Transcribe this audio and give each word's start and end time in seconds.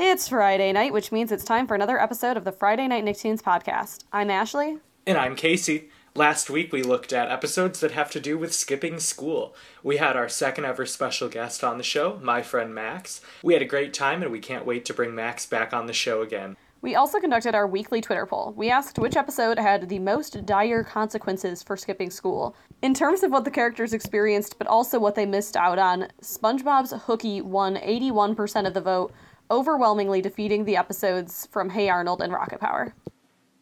It's 0.00 0.28
Friday 0.28 0.70
night, 0.70 0.92
which 0.92 1.10
means 1.10 1.32
it's 1.32 1.42
time 1.42 1.66
for 1.66 1.74
another 1.74 2.00
episode 2.00 2.36
of 2.36 2.44
the 2.44 2.52
Friday 2.52 2.86
Night 2.86 3.04
Nicktoons 3.04 3.42
podcast. 3.42 4.04
I'm 4.12 4.30
Ashley. 4.30 4.78
And 5.04 5.18
I'm 5.18 5.34
Casey. 5.34 5.88
Last 6.14 6.48
week 6.48 6.72
we 6.72 6.84
looked 6.84 7.12
at 7.12 7.32
episodes 7.32 7.80
that 7.80 7.90
have 7.90 8.08
to 8.12 8.20
do 8.20 8.38
with 8.38 8.54
skipping 8.54 9.00
school. 9.00 9.56
We 9.82 9.96
had 9.96 10.14
our 10.14 10.28
second 10.28 10.66
ever 10.66 10.86
special 10.86 11.28
guest 11.28 11.64
on 11.64 11.78
the 11.78 11.84
show, 11.84 12.20
my 12.22 12.42
friend 12.42 12.72
Max. 12.72 13.20
We 13.42 13.54
had 13.54 13.62
a 13.62 13.66
great 13.66 13.92
time 13.92 14.22
and 14.22 14.30
we 14.30 14.38
can't 14.38 14.64
wait 14.64 14.84
to 14.84 14.94
bring 14.94 15.16
Max 15.16 15.46
back 15.46 15.72
on 15.72 15.86
the 15.86 15.92
show 15.92 16.22
again. 16.22 16.56
We 16.80 16.94
also 16.94 17.18
conducted 17.18 17.56
our 17.56 17.66
weekly 17.66 18.00
Twitter 18.00 18.24
poll. 18.24 18.54
We 18.56 18.70
asked 18.70 19.00
which 19.00 19.16
episode 19.16 19.58
had 19.58 19.88
the 19.88 19.98
most 19.98 20.46
dire 20.46 20.84
consequences 20.84 21.60
for 21.60 21.76
skipping 21.76 22.10
school. 22.10 22.54
In 22.82 22.94
terms 22.94 23.24
of 23.24 23.32
what 23.32 23.44
the 23.44 23.50
characters 23.50 23.92
experienced, 23.92 24.58
but 24.58 24.68
also 24.68 25.00
what 25.00 25.16
they 25.16 25.26
missed 25.26 25.56
out 25.56 25.80
on, 25.80 26.06
SpongeBob's 26.22 26.92
Hooky 27.06 27.40
won 27.40 27.74
81% 27.74 28.64
of 28.64 28.74
the 28.74 28.80
vote, 28.80 29.12
overwhelmingly 29.50 30.20
defeating 30.20 30.64
the 30.64 30.76
episodes 30.76 31.46
from 31.50 31.70
Hey 31.70 31.88
Arnold 31.88 32.22
and 32.22 32.32
Rocket 32.32 32.60
Power. 32.60 32.94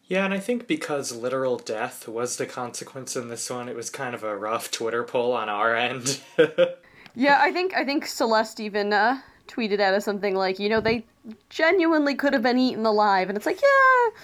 Yeah, 0.07 0.23
and 0.23 0.33
I 0.33 0.39
think 0.39 0.67
because 0.67 1.11
literal 1.11 1.57
death 1.57 2.07
was 2.07 2.37
the 2.37 2.45
consequence 2.45 3.17
in 3.17 3.27
this 3.27 3.49
one, 3.49 3.67
it 3.67 3.75
was 3.75 3.89
kind 3.89 4.15
of 4.15 4.23
a 4.23 4.37
rough 4.37 4.71
Twitter 4.71 5.03
poll 5.03 5.33
on 5.33 5.49
our 5.49 5.75
end. 5.75 6.21
yeah, 7.15 7.39
I 7.41 7.51
think 7.51 7.73
I 7.75 7.83
think 7.83 8.05
Celeste 8.05 8.61
even 8.61 8.93
uh, 8.93 9.19
tweeted 9.47 9.79
at 9.79 9.93
us 9.93 10.05
something 10.05 10.33
like, 10.33 10.59
you 10.59 10.69
know, 10.69 10.79
they 10.79 11.05
genuinely 11.49 12.15
could 12.15 12.31
have 12.31 12.43
been 12.43 12.57
eaten 12.57 12.85
alive, 12.85 13.27
and 13.27 13.37
it's 13.37 13.45
like, 13.45 13.61
yeah, 13.61 14.21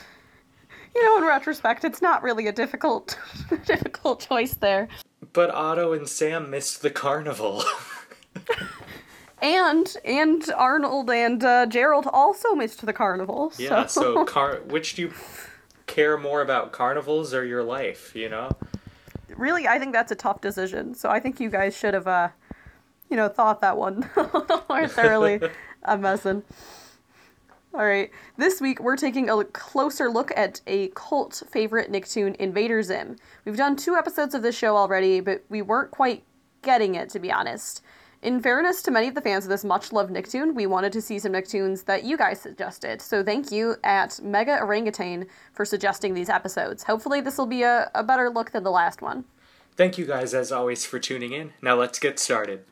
you 0.96 1.04
know, 1.04 1.18
in 1.18 1.26
retrospect, 1.26 1.84
it's 1.84 2.02
not 2.02 2.24
really 2.24 2.48
a 2.48 2.54
difficult 2.54 3.18
difficult 3.66 4.22
choice 4.22 4.54
there. 4.54 4.88
But 5.34 5.54
Otto 5.54 5.92
and 5.92 6.08
Sam 6.08 6.50
missed 6.50 6.82
the 6.82 6.92
carnival. 6.92 7.64
and 9.44 9.96
and 10.06 10.50
Arnold 10.56 11.10
and 11.12 11.44
uh, 11.44 11.66
Gerald 11.66 12.08
also 12.12 12.56
missed 12.56 12.84
the 12.84 12.94
carnival. 12.94 13.52
So. 13.52 13.64
Yeah. 13.64 13.86
So, 13.86 14.26
car- 14.26 14.62
which 14.66 14.96
do 14.96 15.04
you 15.04 15.14
care 15.86 16.18
more 16.18 16.42
about, 16.42 16.72
carnivals 16.72 17.34
or 17.34 17.46
your 17.46 17.64
life? 17.64 18.16
You 18.16 18.30
know. 18.30 18.50
Really, 19.36 19.68
I 19.68 19.78
think 19.80 19.94
that's 19.94 20.12
a 20.12 20.16
tough 20.16 20.42
decision. 20.42 20.96
So 20.96 21.10
I 21.10 21.20
think 21.20 21.40
you 21.40 21.50
guys 21.50 21.76
should 21.76 21.94
have, 21.94 22.08
uh, 22.08 22.30
you 23.10 23.18
know, 23.18 23.28
thought 23.28 23.62
that 23.62 23.78
one 23.78 24.10
more 24.70 24.88
thoroughly. 24.88 25.42
I'm 25.84 26.02
messing. 26.02 26.44
All 27.74 27.84
right. 27.84 28.12
This 28.38 28.62
week 28.62 28.80
we're 28.80 28.96
taking 28.96 29.30
a 29.30 29.44
closer 29.44 30.10
look 30.10 30.32
at 30.38 30.62
a 30.68 30.90
cult 30.90 31.42
favorite 31.50 31.92
Nicktoon, 31.92 32.36
Invader 32.36 32.84
Zim. 32.84 33.18
We've 33.44 33.58
done 33.58 33.76
two 33.76 33.96
episodes 33.96 34.36
of 34.36 34.44
this 34.44 34.56
show 34.56 34.78
already, 34.78 35.20
but 35.20 35.44
we 35.50 35.64
weren't 35.64 35.90
quite 35.90 36.24
getting 36.62 36.94
it, 36.94 37.10
to 37.10 37.20
be 37.20 37.32
honest. 37.32 37.82
In 38.24 38.42
fairness 38.42 38.82
to 38.84 38.92
many 38.92 39.10
of 39.10 39.16
the 39.16 39.22
fans 39.22 39.44
of 39.44 39.50
this 39.50 39.66
much 39.66 39.92
loved 39.92 40.10
Nicktoon, 40.10 40.56
we 40.56 40.66
wanted 40.66 40.94
to 40.94 41.02
see 41.02 41.20
some 41.20 41.34
Nicktoons 41.34 41.84
that 41.84 42.06
you 42.06 42.16
guys 42.16 42.40
suggested. 42.40 43.02
So 43.02 43.22
thank 43.22 43.52
you 43.52 43.76
at 43.84 44.18
Mega 44.24 44.62
Orangutan 44.62 45.28
for 45.52 45.66
suggesting 45.66 46.14
these 46.14 46.30
episodes. 46.30 46.84
Hopefully, 46.84 47.20
this 47.20 47.38
will 47.38 47.48
be 47.48 47.64
a, 47.64 47.92
a 47.94 48.02
better 48.02 48.30
look 48.30 48.52
than 48.52 48.64
the 48.64 48.72
last 48.72 49.02
one. 49.02 49.26
Thank 49.76 49.98
you 49.98 50.06
guys, 50.06 50.34
as 50.34 50.54
always, 50.54 50.86
for 50.86 51.00
tuning 51.00 51.34
in. 51.34 51.52
Now 51.62 51.76
let's 51.76 52.00
get 52.00 52.18
started. 52.18 52.64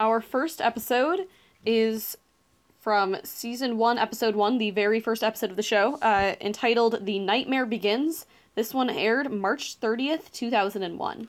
Our 0.00 0.22
first 0.22 0.62
episode 0.62 1.26
is 1.66 2.16
from 2.78 3.18
season 3.22 3.76
one, 3.76 3.98
episode 3.98 4.34
one, 4.34 4.56
the 4.56 4.70
very 4.70 4.98
first 4.98 5.22
episode 5.22 5.50
of 5.50 5.56
the 5.56 5.62
show, 5.62 5.96
uh, 5.96 6.36
entitled 6.40 7.04
The 7.04 7.18
Nightmare 7.18 7.66
Begins. 7.66 8.24
This 8.54 8.72
one 8.72 8.88
aired 8.88 9.30
March 9.30 9.78
30th, 9.78 10.32
2001. 10.32 11.28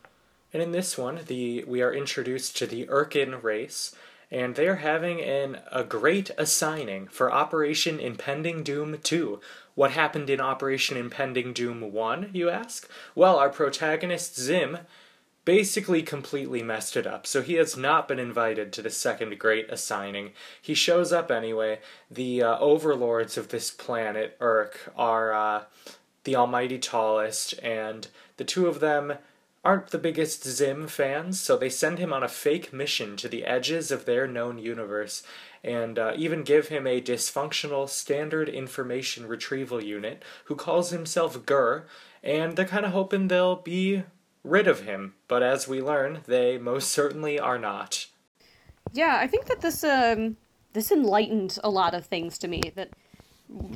And 0.53 0.63
in 0.63 0.71
this 0.71 0.97
one, 0.97 1.19
the 1.27 1.65
we 1.65 1.81
are 1.81 1.93
introduced 1.93 2.55
to 2.57 2.65
the 2.65 2.85
Irken 2.85 3.43
race, 3.43 3.93
and 4.31 4.55
they 4.55 4.69
are 4.69 4.75
having 4.75 5.19
an 5.19 5.59
a 5.69 5.83
great 5.83 6.31
assigning 6.37 7.07
for 7.07 7.29
Operation 7.29 7.99
Impending 7.99 8.63
Doom 8.63 8.97
2. 9.03 9.41
What 9.75 9.91
happened 9.91 10.29
in 10.29 10.39
Operation 10.39 10.95
Impending 10.95 11.51
Doom 11.51 11.91
1, 11.91 12.29
you 12.31 12.49
ask? 12.49 12.89
Well, 13.15 13.37
our 13.37 13.49
protagonist 13.49 14.39
Zim 14.39 14.77
basically 15.51 16.01
completely 16.01 16.63
messed 16.63 16.95
it 16.95 17.05
up. 17.05 17.27
So 17.27 17.41
he 17.41 17.55
has 17.55 17.75
not 17.75 18.07
been 18.07 18.19
invited 18.19 18.71
to 18.71 18.81
the 18.81 18.89
second 18.89 19.37
great 19.37 19.69
assigning. 19.69 20.31
He 20.61 20.73
shows 20.73 21.11
up 21.11 21.29
anyway. 21.29 21.79
The 22.09 22.41
uh, 22.41 22.59
overlords 22.59 23.37
of 23.37 23.49
this 23.49 23.69
planet, 23.69 24.37
Irk, 24.39 24.93
are 24.95 25.33
uh, 25.33 25.63
the 26.23 26.37
Almighty 26.37 26.79
Tallest, 26.79 27.59
and 27.61 28.07
the 28.37 28.45
two 28.45 28.67
of 28.67 28.79
them 28.79 29.15
aren't 29.61 29.87
the 29.87 29.97
biggest 29.97 30.45
Zim 30.47 30.87
fans, 30.87 31.41
so 31.41 31.57
they 31.57 31.67
send 31.67 31.99
him 31.99 32.13
on 32.13 32.23
a 32.23 32.29
fake 32.29 32.71
mission 32.71 33.17
to 33.17 33.27
the 33.27 33.43
edges 33.43 33.91
of 33.91 34.05
their 34.05 34.27
known 34.27 34.57
universe 34.57 35.21
and 35.65 35.99
uh, 35.99 36.13
even 36.15 36.43
give 36.43 36.69
him 36.69 36.87
a 36.87 37.01
dysfunctional 37.01 37.89
standard 37.89 38.47
information 38.47 39.27
retrieval 39.27 39.83
unit 39.83 40.23
who 40.45 40.55
calls 40.55 40.91
himself 40.91 41.45
GIR, 41.45 41.87
and 42.23 42.55
they're 42.55 42.63
kind 42.63 42.85
of 42.85 42.93
hoping 42.93 43.27
they'll 43.27 43.57
be 43.57 44.03
rid 44.43 44.67
of 44.67 44.81
him, 44.81 45.15
but 45.27 45.43
as 45.43 45.67
we 45.67 45.81
learn, 45.81 46.21
they 46.25 46.57
most 46.57 46.89
certainly 46.89 47.39
are 47.39 47.59
not. 47.59 48.07
Yeah, 48.93 49.17
I 49.19 49.27
think 49.27 49.45
that 49.45 49.61
this 49.61 49.83
um 49.83 50.37
this 50.73 50.91
enlightened 50.91 51.57
a 51.63 51.69
lot 51.69 51.93
of 51.93 52.05
things 52.05 52.37
to 52.39 52.47
me 52.47 52.61
that 52.75 52.89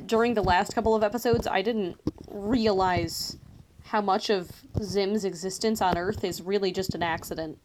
during 0.06 0.34
the 0.34 0.42
last 0.42 0.74
couple 0.74 0.94
of 0.94 1.02
episodes 1.02 1.46
I 1.46 1.62
didn't 1.62 2.00
realize 2.28 3.36
how 3.84 4.00
much 4.00 4.30
of 4.30 4.50
Zim's 4.82 5.24
existence 5.24 5.80
on 5.80 5.96
Earth 5.96 6.24
is 6.24 6.42
really 6.42 6.72
just 6.72 6.94
an 6.94 7.02
accident. 7.02 7.58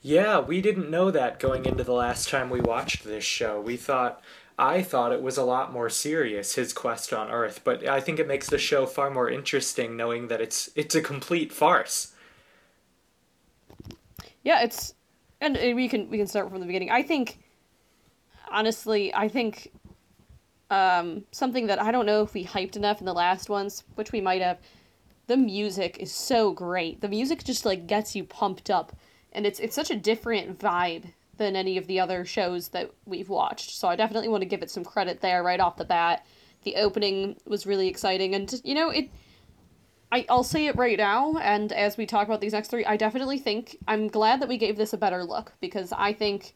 Yeah, 0.00 0.40
we 0.40 0.60
didn't 0.62 0.90
know 0.90 1.10
that 1.10 1.38
going 1.38 1.66
into 1.66 1.84
the 1.84 1.92
last 1.92 2.28
time 2.28 2.48
we 2.48 2.60
watched 2.60 3.04
this 3.04 3.24
show. 3.24 3.60
We 3.60 3.76
thought 3.76 4.22
I 4.58 4.82
thought 4.82 5.12
it 5.12 5.22
was 5.22 5.38
a 5.38 5.44
lot 5.44 5.72
more 5.72 5.88
serious 5.88 6.56
his 6.56 6.72
quest 6.72 7.12
on 7.12 7.30
Earth, 7.30 7.60
but 7.62 7.86
I 7.86 8.00
think 8.00 8.18
it 8.18 8.26
makes 8.26 8.48
the 8.48 8.58
show 8.58 8.86
far 8.86 9.08
more 9.08 9.30
interesting 9.30 9.96
knowing 9.96 10.28
that 10.28 10.40
it's 10.40 10.68
it's 10.74 10.96
a 10.96 11.00
complete 11.00 11.52
farce. 11.52 12.14
Yeah, 14.42 14.62
it's 14.62 14.94
and 15.40 15.56
we 15.76 15.88
can 15.88 16.10
we 16.10 16.18
can 16.18 16.26
start 16.26 16.50
from 16.50 16.58
the 16.60 16.66
beginning. 16.66 16.90
I 16.90 17.02
think 17.02 17.38
honestly, 18.50 19.14
I 19.14 19.28
think 19.28 19.70
um, 20.70 21.24
something 21.30 21.68
that 21.68 21.80
I 21.80 21.92
don't 21.92 22.06
know 22.06 22.22
if 22.22 22.34
we 22.34 22.44
hyped 22.44 22.74
enough 22.74 22.98
in 22.98 23.06
the 23.06 23.14
last 23.14 23.48
ones, 23.48 23.84
which 23.94 24.10
we 24.10 24.20
might 24.20 24.42
have. 24.42 24.58
The 25.28 25.36
music 25.36 25.98
is 26.00 26.10
so 26.10 26.52
great. 26.52 27.02
The 27.02 27.08
music 27.08 27.44
just 27.44 27.66
like 27.66 27.86
gets 27.86 28.16
you 28.16 28.24
pumped 28.24 28.70
up, 28.70 28.96
and 29.32 29.46
it's 29.46 29.60
it's 29.60 29.74
such 29.74 29.90
a 29.90 29.96
different 29.96 30.58
vibe 30.58 31.12
than 31.38 31.56
any 31.56 31.78
of 31.78 31.86
the 31.86 32.00
other 32.00 32.24
shows 32.24 32.68
that 32.68 32.90
we've 33.06 33.28
watched. 33.28 33.78
So 33.78 33.88
I 33.88 33.96
definitely 33.96 34.28
want 34.28 34.42
to 34.42 34.48
give 34.48 34.62
it 34.62 34.70
some 34.70 34.84
credit 34.84 35.20
there 35.20 35.42
right 35.42 35.60
off 35.60 35.76
the 35.76 35.84
bat. 35.84 36.26
The 36.64 36.76
opening 36.76 37.36
was 37.46 37.66
really 37.66 37.88
exciting, 37.88 38.34
and 38.34 38.60
you 38.64 38.74
know 38.74 38.90
it. 38.90 39.10
I, 40.10 40.24
I'll 40.28 40.44
say 40.44 40.66
it 40.66 40.76
right 40.76 40.96
now, 40.96 41.36
and 41.36 41.70
as 41.72 41.96
we 41.96 42.06
talk 42.06 42.26
about 42.26 42.40
these 42.40 42.54
next 42.54 42.68
three, 42.68 42.84
I 42.84 42.96
definitely 42.96 43.38
think 43.38 43.76
I'm 43.86 44.08
glad 44.08 44.40
that 44.40 44.48
we 44.48 44.56
gave 44.56 44.76
this 44.76 44.94
a 44.94 44.96
better 44.96 45.22
look 45.22 45.52
because 45.60 45.92
I 45.92 46.14
think 46.14 46.54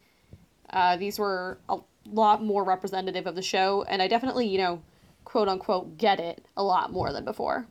uh, 0.71 0.97
these 0.97 1.19
were 1.19 1.59
a 1.69 1.79
lot 2.07 2.43
more 2.43 2.65
representative 2.65 3.27
of 3.27 3.35
the 3.35 3.43
show, 3.43 3.85
and 3.89 4.01
I 4.01 4.09
definitely, 4.09 4.49
you 4.49 4.59
know, 4.59 4.83
quote 5.25 5.49
unquote, 5.49 5.99
get 5.99 6.19
it 6.19 6.45
a 6.57 6.63
lot 6.63 6.93
more 6.93 7.13
than 7.13 7.25
before. 7.25 7.67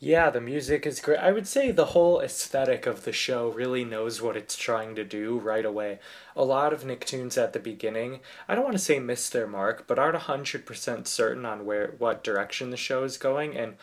Yeah, 0.00 0.30
the 0.30 0.40
music 0.40 0.86
is 0.86 1.00
great. 1.00 1.18
I 1.18 1.32
would 1.32 1.48
say 1.48 1.72
the 1.72 1.86
whole 1.86 2.20
aesthetic 2.20 2.86
of 2.86 3.04
the 3.04 3.12
show 3.12 3.48
really 3.48 3.84
knows 3.84 4.22
what 4.22 4.36
it's 4.36 4.56
trying 4.56 4.94
to 4.94 5.04
do 5.04 5.38
right 5.38 5.64
away. 5.64 5.98
A 6.36 6.44
lot 6.44 6.72
of 6.72 6.84
Nicktoons 6.84 7.36
at 7.36 7.52
the 7.52 7.58
beginning, 7.58 8.20
I 8.46 8.54
don't 8.54 8.62
want 8.62 8.76
to 8.76 8.82
say 8.82 9.00
miss 9.00 9.28
their 9.28 9.48
mark, 9.48 9.88
but 9.88 9.98
aren't 9.98 10.16
100% 10.16 11.06
certain 11.08 11.44
on 11.44 11.66
where 11.66 11.94
what 11.98 12.22
direction 12.22 12.70
the 12.70 12.76
show 12.76 13.02
is 13.02 13.16
going 13.16 13.56
and 13.56 13.74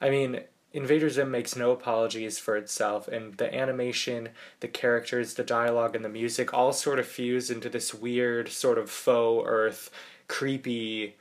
I 0.00 0.10
mean, 0.10 0.42
Invader 0.72 1.08
Zim 1.08 1.30
makes 1.30 1.56
no 1.56 1.70
apologies 1.70 2.38
for 2.38 2.56
itself, 2.56 3.08
and 3.08 3.34
the 3.38 3.54
animation, 3.54 4.30
the 4.60 4.68
characters, 4.68 5.34
the 5.34 5.42
dialogue, 5.42 5.96
and 5.96 6.04
the 6.04 6.10
music 6.10 6.52
all 6.52 6.72
sort 6.72 6.98
of 6.98 7.06
fuse 7.06 7.50
into 7.50 7.68
this 7.68 7.94
weird, 7.94 8.48
sort 8.50 8.76
of 8.76 8.90
faux 8.90 9.46
Earth, 9.48 9.90
creepy, 10.28 11.16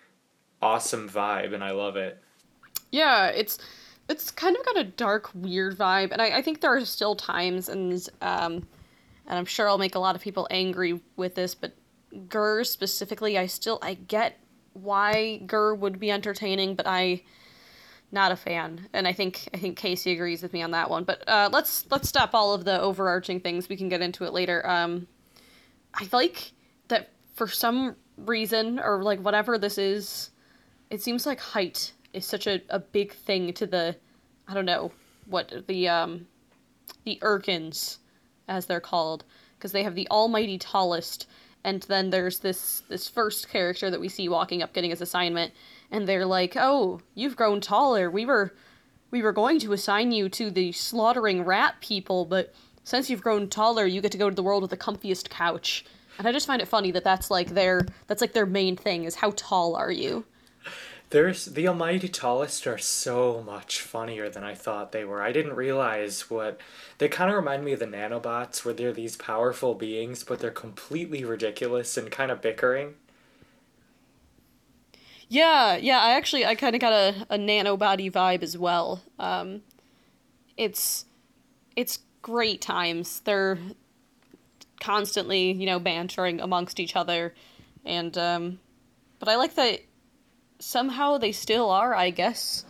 awesome 0.62 1.10
vibe, 1.10 1.54
and 1.54 1.64
I 1.64 1.72
love 1.72 1.96
it. 1.96 2.22
Yeah, 2.92 3.28
it's 3.28 3.58
it's 4.08 4.32
kind 4.32 4.56
of 4.56 4.66
got 4.66 4.78
a 4.78 4.84
dark, 4.84 5.30
weird 5.34 5.78
vibe, 5.78 6.12
and 6.12 6.22
I, 6.22 6.38
I 6.38 6.42
think 6.42 6.62
there 6.62 6.76
are 6.76 6.86
still 6.86 7.16
times, 7.16 7.70
and 7.70 7.92
um, 8.22 8.68
and 9.28 9.40
I'm 9.40 9.46
sure 9.46 9.68
I'll 9.68 9.78
make 9.78 9.96
a 9.96 10.00
lot 10.00 10.16
of 10.16 10.22
people 10.22 10.48
angry 10.52 11.02
with 11.16 11.36
this, 11.36 11.56
but 11.56 11.74
GIR 12.30 12.64
specifically, 12.64 13.38
I 13.38 13.48
still 13.48 13.80
I 13.82 13.96
get 13.96 14.40
why 14.74 15.38
GIR 15.48 15.76
would 15.76 16.00
be 16.00 16.12
entertaining, 16.12 16.76
but 16.76 16.86
I 16.88 17.24
not 18.12 18.32
a 18.32 18.36
fan, 18.36 18.88
and 18.94 19.08
I 19.08 19.14
think 19.14 19.50
I 19.54 19.58
think 19.58 19.78
Casey 19.78 20.12
agrees 20.12 20.44
with 20.44 20.54
me 20.54 20.62
on 20.62 20.72
that 20.72 20.90
one. 20.90 21.04
But 21.04 21.28
uh, 21.28 21.50
let's 21.52 21.86
let's 21.90 22.08
stop 22.08 22.34
all 22.34 22.54
of 22.54 22.64
the 22.64 22.80
overarching 22.80 23.40
things. 23.40 23.70
We 23.70 23.78
can 23.78 23.90
get 23.90 24.02
into 24.02 24.24
it 24.26 24.34
later. 24.34 24.68
Um, 24.68 25.08
I 25.94 26.08
like 26.12 26.52
that 26.90 27.10
for 27.34 27.48
some 27.48 27.96
reason 28.18 28.80
or 28.80 29.04
like 29.04 29.20
whatever 29.20 29.58
this 29.58 29.78
is, 29.78 30.30
it 30.90 31.02
seems 31.02 31.26
like 31.26 31.40
height 31.40 31.92
is 32.16 32.26
such 32.26 32.48
a, 32.48 32.62
a 32.70 32.80
big 32.80 33.14
thing 33.14 33.54
to 33.54 33.68
the, 33.68 33.96
I 34.48 34.54
don't 34.54 34.66
know 34.66 34.92
what 35.28 35.68
the 35.68 35.90
um, 35.90 36.28
the 37.04 37.20
Irkens, 37.22 37.98
as 38.48 38.66
they're 38.66 38.80
called, 38.80 39.24
because 39.58 39.72
they 39.72 39.84
have 39.84 39.96
the 39.96 40.08
almighty 40.10 40.58
tallest, 40.58 41.28
and 41.64 41.82
then 41.84 42.10
there's 42.10 42.40
this 42.40 42.84
this 42.90 43.08
first 43.08 43.50
character 43.50 43.90
that 43.90 44.00
we 44.00 44.10
see 44.10 44.30
walking 44.30 44.62
up 44.62 44.74
getting 44.74 44.92
his 44.92 45.02
assignment 45.02 45.52
and 45.92 46.08
they're 46.08 46.26
like, 46.26 46.56
"Oh, 46.58 47.02
you've 47.14 47.36
grown 47.36 47.62
taller. 47.62 48.10
We 48.10 48.26
were 48.26 48.54
we 49.12 49.22
were 49.22 49.32
going 49.32 49.60
to 49.60 49.74
assign 49.74 50.12
you 50.12 50.30
to 50.30 50.52
the 50.52 50.72
slaughtering 50.72 51.44
rat 51.44 51.76
people, 51.80 52.26
but 52.26 52.54
since 52.84 53.10
you've 53.10 53.22
grown 53.22 53.50
taller, 53.50 53.86
you 53.86 54.02
get 54.02 54.12
to 54.12 54.18
go 54.18 54.30
to 54.30 54.36
the 54.36 54.44
world 54.44 54.62
with 54.62 54.72
the 54.72 54.78
comfiest 54.78 55.30
couch." 55.30 55.86
And 56.18 56.28
I 56.28 56.32
just 56.32 56.48
find 56.48 56.62
it 56.62 56.68
funny 56.68 56.92
that 56.92 57.04
that's 57.04 57.30
like 57.30 57.50
their 57.50 57.82
that's 58.08 58.22
like 58.22 58.34
their 58.34 58.46
main 58.46 58.76
thing 58.76 59.04
is 59.04 59.16
how 59.16 59.34
tall 59.36 59.76
are 59.76 59.92
you? 59.92 60.26
There's 61.12 61.46
the 61.46 61.68
Almighty 61.68 62.08
Tallest 62.08 62.66
are 62.66 62.80
so 62.80 63.42
much 63.46 63.80
funnier 63.80 64.28
than 64.30 64.44
I 64.44 64.56
thought 64.56 64.92
they 64.92 65.06
were. 65.06 65.22
I 65.22 65.32
didn't 65.32 65.56
realize 65.56 66.30
what 66.30 66.60
they 66.98 67.08
kind 67.08 67.30
of 67.30 67.36
remind 67.36 67.64
me 67.64 67.74
of 67.74 67.80
the 67.80 67.86
nanobots, 67.86 68.66
where 68.66 68.74
they're 68.74 68.92
these 68.92 69.16
powerful 69.16 69.76
beings, 69.76 70.24
but 70.24 70.40
they're 70.40 70.52
completely 70.52 71.24
ridiculous 71.24 71.96
and 71.96 72.10
kind 72.10 72.32
of 72.32 72.42
bickering. 72.42 72.96
Yeah, 75.30 75.76
yeah. 75.76 76.00
I 76.00 76.12
actually 76.12 76.46
I 76.46 76.56
kind 76.56 76.76
of 76.76 76.82
got 76.82 76.94
a 76.94 77.26
a 77.30 77.38
nanobody 77.38 78.12
vibe 78.12 78.44
as 78.44 78.58
well. 78.58 79.02
Um, 79.20 79.62
it's 80.58 81.06
it's 81.76 82.00
great 82.22 82.62
times. 82.62 83.22
They're 83.22 83.60
constantly 84.80 85.52
you 85.52 85.66
know 85.66 85.80
bantering 85.80 86.42
amongst 86.42 86.80
each 86.80 86.96
other, 86.96 87.36
and 87.84 88.18
um, 88.18 88.60
but 89.20 89.30
I 89.30 89.36
like 89.36 89.56
that 89.56 89.82
somehow 90.66 91.18
they 91.18 91.32
still 91.32 91.70
are. 91.70 91.94
I 91.94 92.10
guess 92.10 92.66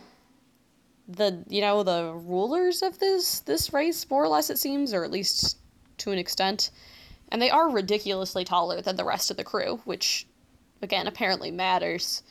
the 1.08 1.44
you 1.48 1.60
know 1.60 1.82
the 1.82 2.12
rulers 2.14 2.82
of 2.82 2.98
this 2.98 3.40
this 3.40 3.72
race 3.72 4.08
more 4.10 4.22
or 4.22 4.28
less 4.28 4.50
it 4.50 4.58
seems, 4.58 4.92
or 4.92 5.04
at 5.04 5.10
least 5.10 5.58
to 5.98 6.12
an 6.12 6.18
extent, 6.18 6.70
and 7.30 7.40
they 7.40 7.50
are 7.50 7.70
ridiculously 7.70 8.44
taller 8.44 8.82
than 8.82 8.96
the 8.96 9.04
rest 9.04 9.30
of 9.30 9.36
the 9.36 9.44
crew, 9.44 9.80
which 9.84 10.26
again 10.82 11.06
apparently 11.06 11.50
matters. 11.50 12.22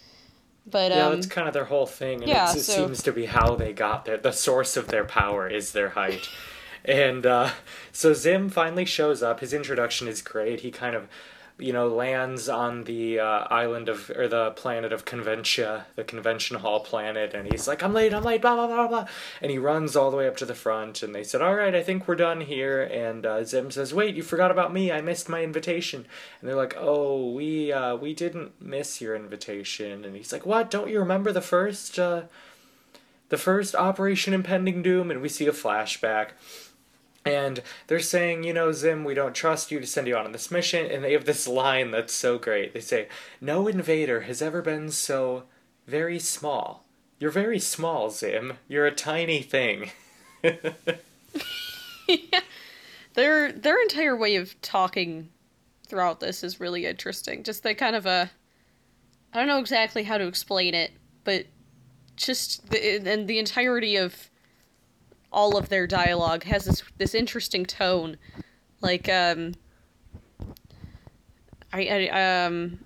But 0.68 0.92
yeah, 0.92 1.08
um, 1.08 1.16
that's 1.16 1.28
kind 1.28 1.48
of 1.48 1.54
their 1.54 1.66
whole 1.66 1.86
thing, 1.86 2.22
and 2.22 2.30
yeah, 2.30 2.52
it 2.52 2.60
so- 2.60 2.86
seems 2.86 3.04
to 3.04 3.12
be 3.12 3.26
how 3.26 3.56
they 3.56 3.74
got 3.74 4.06
there. 4.06 4.18
The 4.18 4.32
source 4.32 4.78
of 4.78 4.88
their 4.88 5.06
power 5.06 5.48
is 5.48 5.72
their 5.72 5.90
height. 5.90 6.30
and 6.86 7.26
uh, 7.26 7.52
so 7.92 8.14
Zim 8.14 8.50
finally 8.50 8.86
shows 8.86 9.24
up. 9.24 9.40
His 9.40 9.54
introduction 9.54 10.08
is 10.08 10.22
great. 10.22 10.62
He 10.62 10.72
kind 10.72 10.96
of, 10.96 11.08
you 11.58 11.72
know, 11.72 11.88
lands 11.88 12.50
on 12.50 12.84
the 12.84 13.18
uh, 13.20 13.48
island 13.50 13.88
of 13.88 14.10
or 14.10 14.28
the 14.28 14.52
planet 14.52 14.92
of 14.92 15.06
Conventia, 15.06 15.86
the 15.96 16.04
convention 16.04 16.58
hall 16.58 16.82
planet, 16.82 17.34
and 17.34 17.50
he's 17.50 17.66
like, 17.68 17.82
"I'm 17.82 17.94
late, 17.94 18.14
I'm 18.14 18.24
late, 18.24 18.42
blah 18.42 18.56
blah 18.56 18.68
blah 18.68 18.88
blah," 18.88 19.08
and 19.42 19.50
he 19.52 19.58
runs 19.58 19.96
all 19.96 20.12
the 20.12 20.18
way 20.18 20.28
up 20.28 20.36
to 20.38 20.46
the 20.46 20.54
front. 20.54 21.02
And 21.02 21.16
they 21.16 21.24
said, 21.24 21.42
"All 21.42 21.56
right, 21.56 21.74
I 21.74 21.82
think 21.82 22.08
we're 22.08 22.16
done 22.16 22.42
here." 22.42 22.84
And 22.84 23.26
uh, 23.26 23.46
Zim 23.46 23.72
says, 23.72 23.94
"Wait, 23.94 24.16
you 24.16 24.24
forgot 24.24 24.52
about 24.52 24.74
me. 24.74 24.92
I 24.92 25.00
missed 25.00 25.30
my 25.30 25.44
invitation." 25.44 26.06
And 26.42 26.50
they're 26.50 26.58
like, 26.58 26.76
"Oh, 26.78 27.32
we 27.32 27.72
uh, 27.72 27.96
we 27.96 28.14
didn't 28.14 28.62
miss 28.62 29.00
your 29.00 29.16
invitation." 29.16 30.04
And 30.04 30.16
he's 30.16 30.34
like, 30.34 30.46
"What? 30.46 30.70
Don't 30.70 30.90
you 30.90 31.00
remember 31.00 31.32
the 31.32 31.42
first 31.42 31.98
uh, 31.98 32.24
the 33.30 33.38
first 33.38 33.76
Operation 33.76 34.34
Impending 34.34 34.82
Doom?" 34.82 35.10
And 35.10 35.22
we 35.22 35.30
see 35.30 35.48
a 35.48 35.54
flashback. 35.54 36.32
And 37.26 37.64
they're 37.88 38.00
saying, 38.00 38.44
you 38.44 38.54
know, 38.54 38.72
Zim, 38.72 39.04
we 39.04 39.16
don't 39.16 39.34
trust 39.34 39.72
you 39.72 39.80
to 39.80 39.88
send 39.88 40.08
you 40.08 40.16
on 40.16 40.32
this 40.32 40.52
mission. 40.52 40.86
And 40.86 41.04
they 41.04 41.14
have 41.14 41.26
this 41.26 41.48
line 41.48 41.90
that's 41.92 42.14
so 42.14 42.38
great. 42.38 42.74
They 42.74 42.80
say, 42.80 43.08
No 43.42 43.68
invader 43.68 44.22
has 44.22 44.42
ever 44.42 44.62
been 44.62 44.92
so 44.92 45.44
very 45.88 46.20
small. 46.20 46.86
You're 47.20 47.32
very 47.32 47.60
small, 47.60 48.10
Zim. 48.12 48.54
You're 48.68 48.86
a 48.86 48.92
tiny 48.92 49.42
thing. 49.42 49.92
their 53.16 53.52
their 53.52 53.82
entire 53.82 54.16
way 54.16 54.36
of 54.36 54.62
talking 54.62 55.30
throughout 55.88 56.20
this 56.20 56.44
is 56.44 56.60
really 56.60 56.86
interesting. 56.86 57.44
Just 57.44 57.64
the 57.64 57.74
kind 57.74 57.96
of 57.96 58.06
a 58.06 58.30
I 59.34 59.40
don't 59.40 59.48
know 59.48 59.60
exactly 59.60 60.04
how 60.04 60.18
to 60.18 60.28
explain 60.28 60.74
it, 60.74 60.92
but 61.24 61.46
just 62.16 62.70
the 62.70 63.08
and 63.08 63.28
the 63.28 63.40
entirety 63.40 63.96
of 63.96 64.30
all 65.36 65.58
of 65.58 65.70
their 65.70 65.86
dialogue 65.86 66.44
has 66.46 66.66
this 66.66 66.82
this 66.98 67.14
interesting 67.14 67.66
tone. 67.66 68.18
Like 68.82 69.08
um 69.10 69.54
I, 71.72 72.10
I 72.12 72.46
um 72.46 72.80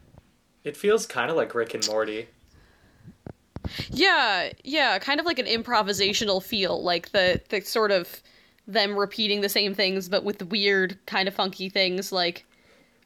It 0.63 0.75
feels 0.75 1.05
kind 1.05 1.29
of 1.29 1.37
like 1.37 1.55
Rick 1.55 1.73
and 1.75 1.87
Morty. 1.87 2.27
Yeah, 3.91 4.51
yeah, 4.63 4.97
kind 4.97 5.19
of 5.19 5.25
like 5.25 5.37
an 5.37 5.45
improvisational 5.45 6.41
feel, 6.43 6.81
like 6.83 7.11
the 7.11 7.39
the 7.49 7.61
sort 7.61 7.91
of 7.91 8.21
them 8.67 8.97
repeating 8.97 9.41
the 9.41 9.49
same 9.49 9.73
things 9.73 10.07
but 10.09 10.23
with 10.23 10.43
weird 10.43 10.95
kind 11.07 11.27
of 11.27 11.33
funky 11.33 11.69
things 11.69 12.11
like 12.11 12.45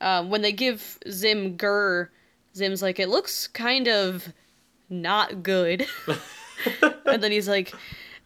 um, 0.02 0.30
when 0.30 0.42
they 0.42 0.52
give 0.52 1.00
Zim 1.10 1.56
GIR, 1.56 2.12
Zim's 2.56 2.82
like 2.82 3.00
it 3.00 3.08
looks 3.10 3.48
kind 3.48 3.88
of 3.88 4.34
not 4.90 5.44
good. 5.44 5.88
and 7.06 7.24
then 7.24 7.32
he's 7.32 7.48
like 7.48 7.74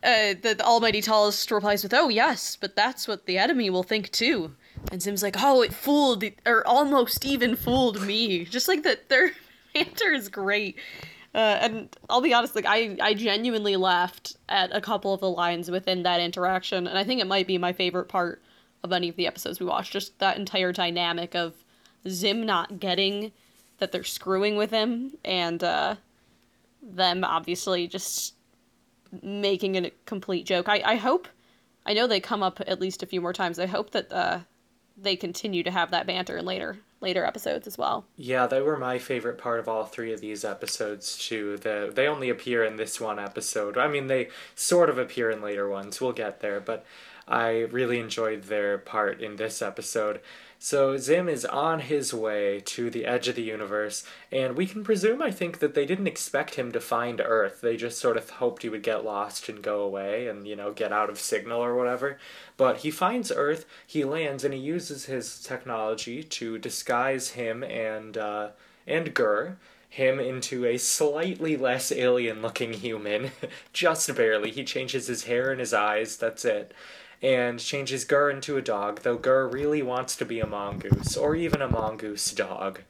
uh, 0.03 0.33
the, 0.41 0.55
the 0.57 0.63
almighty 0.63 1.01
tallest 1.01 1.49
replies 1.51 1.83
with 1.83 1.93
oh 1.93 2.09
yes 2.09 2.57
but 2.59 2.75
that's 2.75 3.07
what 3.07 3.25
the 3.25 3.37
enemy 3.37 3.69
will 3.69 3.83
think 3.83 4.11
too 4.11 4.55
and 4.91 5.01
zim's 5.01 5.23
like 5.23 5.35
oh 5.39 5.61
it 5.61 5.73
fooled 5.73 6.23
or 6.45 6.65
almost 6.67 7.25
even 7.25 7.55
fooled 7.55 8.01
me 8.01 8.45
just 8.45 8.67
like 8.67 8.83
that 8.83 9.09
their 9.09 9.31
banter 9.73 10.13
is 10.13 10.29
great 10.29 10.77
uh, 11.37 11.59
and 11.61 11.95
I'll 12.09 12.21
be 12.21 12.33
honest, 12.33 12.55
like 12.55 12.65
I, 12.65 12.97
I 12.99 13.13
genuinely 13.13 13.75
laughed 13.75 14.37
at 14.49 14.75
a 14.75 14.81
couple 14.81 15.13
of 15.13 15.19
the 15.19 15.29
lines 15.29 15.69
within 15.69 16.01
that 16.01 16.19
interaction, 16.19 16.87
and 16.87 16.97
I 16.97 17.03
think 17.03 17.21
it 17.21 17.27
might 17.27 17.45
be 17.45 17.59
my 17.59 17.73
favorite 17.73 18.07
part 18.07 18.41
of 18.83 18.91
any 18.91 19.07
of 19.07 19.17
the 19.17 19.27
episodes 19.27 19.59
we 19.59 19.67
watched. 19.67 19.93
Just 19.93 20.17
that 20.17 20.37
entire 20.37 20.71
dynamic 20.71 21.35
of 21.35 21.53
Zim 22.07 22.43
not 22.43 22.79
getting 22.79 23.31
that 23.77 23.91
they're 23.91 24.03
screwing 24.03 24.55
with 24.55 24.71
him, 24.71 25.13
and 25.23 25.63
uh, 25.63 25.95
them 26.81 27.23
obviously 27.23 27.87
just 27.87 28.33
making 29.23 29.75
a 29.75 29.91
complete 30.05 30.45
joke. 30.45 30.69
I, 30.69 30.81
I 30.85 30.95
hope, 30.95 31.27
I 31.85 31.93
know 31.93 32.07
they 32.07 32.19
come 32.19 32.43
up 32.43 32.61
at 32.65 32.81
least 32.81 33.03
a 33.03 33.07
few 33.07 33.21
more 33.21 33.33
times. 33.33 33.59
I 33.59 33.65
hope 33.65 33.91
that 33.91 34.11
uh, 34.11 34.39
they 34.97 35.15
continue 35.15 35.63
to 35.63 35.71
have 35.71 35.91
that 35.91 36.07
banter 36.07 36.37
in 36.37 36.45
later 36.45 36.77
later 36.99 37.25
episodes 37.25 37.67
as 37.67 37.77
well. 37.77 38.05
Yeah, 38.15 38.47
they 38.47 38.61
were 38.61 38.77
my 38.77 38.97
favorite 38.97 39.37
part 39.37 39.59
of 39.59 39.69
all 39.69 39.85
three 39.85 40.11
of 40.13 40.21
these 40.21 40.43
episodes 40.43 41.17
too. 41.17 41.57
The 41.57 41.91
they 41.93 42.07
only 42.07 42.29
appear 42.29 42.63
in 42.63 42.77
this 42.77 42.99
one 42.99 43.19
episode. 43.19 43.77
I 43.77 43.87
mean, 43.87 44.07
they 44.07 44.29
sort 44.55 44.89
of 44.89 44.97
appear 44.97 45.29
in 45.29 45.41
later 45.41 45.69
ones. 45.69 46.01
We'll 46.01 46.13
get 46.13 46.39
there, 46.39 46.59
but 46.59 46.85
I 47.27 47.59
really 47.71 47.99
enjoyed 47.99 48.43
their 48.43 48.77
part 48.77 49.21
in 49.21 49.35
this 49.35 49.61
episode. 49.61 50.21
So 50.59 50.97
Zim 50.97 51.29
is 51.29 51.45
on 51.45 51.81
his 51.81 52.13
way 52.13 52.61
to 52.65 52.89
the 52.89 53.05
edge 53.05 53.27
of 53.27 53.35
the 53.35 53.43
universe, 53.43 54.03
and 54.31 54.55
we 54.55 54.65
can 54.65 54.83
presume, 54.83 55.21
I 55.21 55.29
think, 55.29 55.59
that 55.59 55.75
they 55.75 55.85
didn't 55.85 56.07
expect 56.07 56.55
him 56.55 56.71
to 56.71 56.79
find 56.79 57.21
Earth. 57.21 57.61
They 57.61 57.77
just 57.77 57.99
sort 57.99 58.17
of 58.17 58.29
hoped 58.29 58.63
he 58.63 58.69
would 58.69 58.81
get 58.81 59.05
lost 59.05 59.49
and 59.49 59.61
go 59.61 59.81
away 59.81 60.27
and, 60.27 60.47
you 60.47 60.55
know, 60.55 60.71
get 60.71 60.91
out 60.91 61.09
of 61.09 61.19
signal 61.19 61.63
or 61.63 61.75
whatever. 61.75 62.17
But 62.57 62.77
he 62.77 62.89
finds 62.89 63.31
Earth, 63.31 63.65
he 63.85 64.03
lands, 64.03 64.43
and 64.43 64.53
he 64.53 64.59
uses 64.59 65.05
his 65.05 65.41
technology 65.43 66.23
to 66.23 66.57
disguise 66.57 67.31
him 67.31 67.63
and, 67.63 68.17
uh, 68.17 68.49
and 68.87 69.13
GIR 69.13 69.57
him 69.89 70.19
into 70.19 70.65
a 70.65 70.77
slightly 70.77 71.55
less 71.55 71.91
alien 71.91 72.41
looking 72.41 72.73
human. 72.73 73.31
Just 73.73 74.13
barely. 74.15 74.51
He 74.51 74.63
changes 74.63 75.07
his 75.07 75.25
hair 75.25 75.51
and 75.51 75.59
his 75.59 75.73
eyes, 75.73 76.17
that's 76.17 76.45
it. 76.45 76.73
And 77.21 77.59
changes 77.59 78.05
GIR 78.05 78.29
into 78.29 78.57
a 78.57 78.61
dog, 78.61 79.01
though 79.01 79.17
GIR 79.17 79.47
really 79.47 79.81
wants 79.81 80.15
to 80.17 80.25
be 80.25 80.39
a 80.39 80.45
mongoose, 80.45 81.17
or 81.17 81.35
even 81.35 81.61
a 81.61 81.67
mongoose 81.67 82.31
dog. 82.31 82.81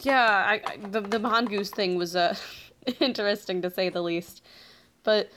Yeah, 0.00 0.24
I, 0.24 0.62
I 0.66 0.76
the 0.78 1.02
the 1.02 1.18
mongoose 1.18 1.70
thing 1.70 1.96
was 1.96 2.16
uh 2.16 2.34
interesting 3.00 3.62
to 3.62 3.70
say 3.70 3.88
the 3.88 4.02
least. 4.02 4.42
But 5.02 5.30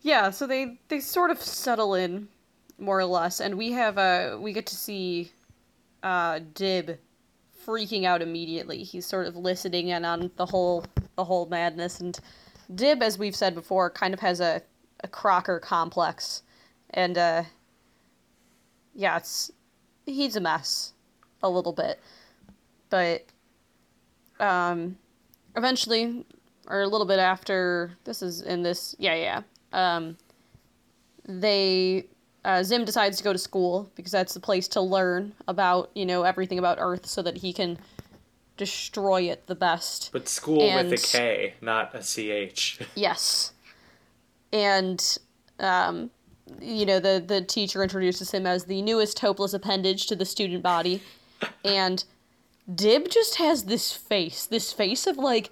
yeah, 0.00 0.30
so 0.30 0.46
they 0.46 0.78
they 0.88 1.00
sort 1.00 1.30
of 1.30 1.40
settle 1.40 1.94
in 1.94 2.28
more 2.78 2.98
or 2.98 3.04
less 3.04 3.40
and 3.40 3.56
we 3.56 3.72
have 3.72 3.98
uh 3.98 4.36
we 4.40 4.52
get 4.52 4.66
to 4.66 4.76
see 4.76 5.32
uh 6.02 6.40
Dib 6.54 6.98
freaking 7.66 8.04
out 8.04 8.22
immediately. 8.22 8.82
He's 8.82 9.06
sort 9.06 9.26
of 9.26 9.36
listening 9.36 9.88
in 9.88 10.04
on 10.04 10.30
the 10.36 10.46
whole 10.46 10.84
the 11.16 11.24
whole 11.24 11.46
madness 11.46 12.00
and 12.00 12.18
Dib 12.74 13.02
as 13.02 13.18
we've 13.18 13.36
said 13.36 13.54
before 13.54 13.90
kind 13.90 14.14
of 14.14 14.20
has 14.20 14.40
a 14.40 14.62
a 15.02 15.08
Crocker 15.08 15.58
complex 15.58 16.42
and 16.90 17.16
uh 17.18 17.42
yeah, 18.94 19.16
it's 19.16 19.50
he's 20.04 20.36
a 20.36 20.40
mess 20.40 20.92
a 21.42 21.48
little 21.48 21.72
bit. 21.72 21.98
But 22.90 23.24
um 24.40 24.96
eventually 25.56 26.24
or 26.68 26.80
a 26.82 26.86
little 26.86 27.06
bit 27.06 27.18
after 27.18 27.92
this 28.04 28.22
is 28.22 28.40
in 28.42 28.62
this 28.62 28.94
yeah 28.98 29.14
yeah 29.14 29.42
um, 29.72 30.16
they 31.24 32.06
uh, 32.44 32.62
Zim 32.62 32.84
decides 32.84 33.18
to 33.18 33.24
go 33.24 33.32
to 33.32 33.38
school 33.38 33.90
because 33.94 34.12
that's 34.12 34.34
the 34.34 34.40
place 34.40 34.68
to 34.68 34.80
learn 34.80 35.32
about 35.48 35.90
you 35.94 36.04
know 36.04 36.22
everything 36.24 36.58
about 36.58 36.78
Earth 36.80 37.06
so 37.06 37.22
that 37.22 37.38
he 37.38 37.52
can 37.52 37.78
destroy 38.56 39.22
it 39.22 39.46
the 39.46 39.54
best. 39.54 40.10
But 40.12 40.28
school 40.28 40.60
And- 40.60 40.90
with 40.90 41.02
a 41.02 41.06
K, 41.06 41.54
not 41.60 41.94
a 41.94 42.00
CH. 42.02 42.80
Yes. 42.94 43.51
And 44.52 45.18
um, 45.60 46.10
you 46.60 46.86
know, 46.86 47.00
the 47.00 47.22
the 47.24 47.42
teacher 47.42 47.82
introduces 47.82 48.30
him 48.30 48.46
as 48.46 48.64
the 48.64 48.82
newest 48.82 49.18
hopeless 49.18 49.54
appendage 49.54 50.06
to 50.06 50.16
the 50.16 50.24
student 50.24 50.62
body. 50.62 51.02
And 51.64 52.04
Dib 52.72 53.08
just 53.08 53.36
has 53.36 53.64
this 53.64 53.92
face, 53.92 54.46
this 54.46 54.72
face 54.72 55.06
of 55.06 55.16
like, 55.16 55.50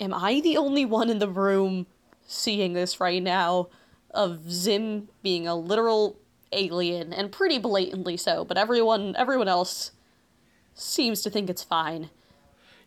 am 0.00 0.14
I 0.14 0.40
the 0.40 0.56
only 0.56 0.84
one 0.84 1.10
in 1.10 1.18
the 1.18 1.28
room 1.28 1.86
seeing 2.26 2.72
this 2.72 3.00
right 3.00 3.22
now? 3.22 3.68
Of 4.10 4.50
Zim 4.50 5.08
being 5.22 5.48
a 5.48 5.54
literal 5.54 6.18
alien 6.52 7.14
and 7.14 7.32
pretty 7.32 7.58
blatantly 7.58 8.16
so, 8.16 8.44
but 8.44 8.58
everyone 8.58 9.14
everyone 9.16 9.48
else 9.48 9.92
seems 10.74 11.22
to 11.22 11.30
think 11.30 11.48
it's 11.48 11.62
fine. 11.62 12.10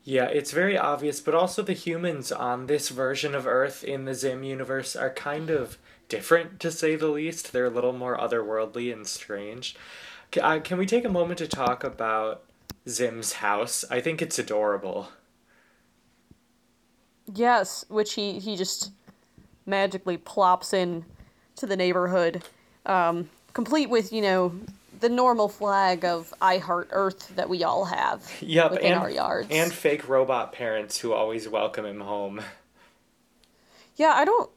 Yeah, 0.08 0.26
it's 0.26 0.52
very 0.52 0.78
obvious, 0.78 1.20
but 1.20 1.34
also 1.34 1.64
the 1.64 1.74
humans 1.74 2.32
on 2.32 2.68
this 2.68 2.90
version 2.90 3.34
of 3.34 3.48
Earth 3.48 3.84
in 3.84 4.06
the 4.06 4.14
Zim 4.14 4.44
universe 4.44 4.96
are 4.96 5.10
kind 5.10 5.50
of 5.50 5.80
different, 6.10 6.60
to 6.60 6.70
say 6.72 6.96
the 6.96 7.08
least. 7.08 7.52
They're 7.52 7.66
a 7.66 7.72
little 7.72 7.92
more 7.92 8.16
otherworldly 8.16 8.94
and 8.94 9.08
strange. 9.08 9.76
Ca- 10.32 10.42
uh, 10.42 10.60
Can 10.60 10.78
we 10.78 10.86
take 10.86 11.06
a 11.06 11.10
moment 11.10 11.40
to 11.40 11.48
talk 11.48 11.84
about 11.84 12.44
Zim's 12.88 13.34
house? 13.34 13.84
I 13.90 14.00
think 14.00 14.22
it's 14.22 14.38
adorable. 14.38 15.10
Yes, 17.34 17.84
which 17.90 18.14
he 18.14 18.38
he 18.38 18.56
just 18.56 18.92
magically 19.66 20.18
plops 20.18 20.72
in 20.72 21.06
to 21.56 21.66
the 21.66 21.76
neighborhood, 21.76 22.44
um, 22.86 23.32
complete 23.54 23.90
with 23.90 24.14
you 24.14 24.22
know 24.22 24.54
the 25.00 25.10
normal 25.10 25.48
flag 25.50 26.06
of 26.06 26.34
"I 26.42 26.58
Heart 26.58 26.90
Earth" 26.92 27.36
that 27.36 27.50
we 27.50 27.64
all 27.64 27.86
have 27.86 28.30
Yep, 28.42 28.72
within 28.72 28.94
and, 28.94 29.02
our 29.02 29.10
yards. 29.10 29.48
and 29.52 29.72
fake 29.74 30.08
robot 30.08 30.52
parents 30.54 30.98
who 31.00 31.14
always 31.14 31.48
welcome 31.48 31.86
him 31.86 32.02
home. 32.02 32.42
yeah, 33.96 34.14
I 34.16 34.26
don't 34.26 34.50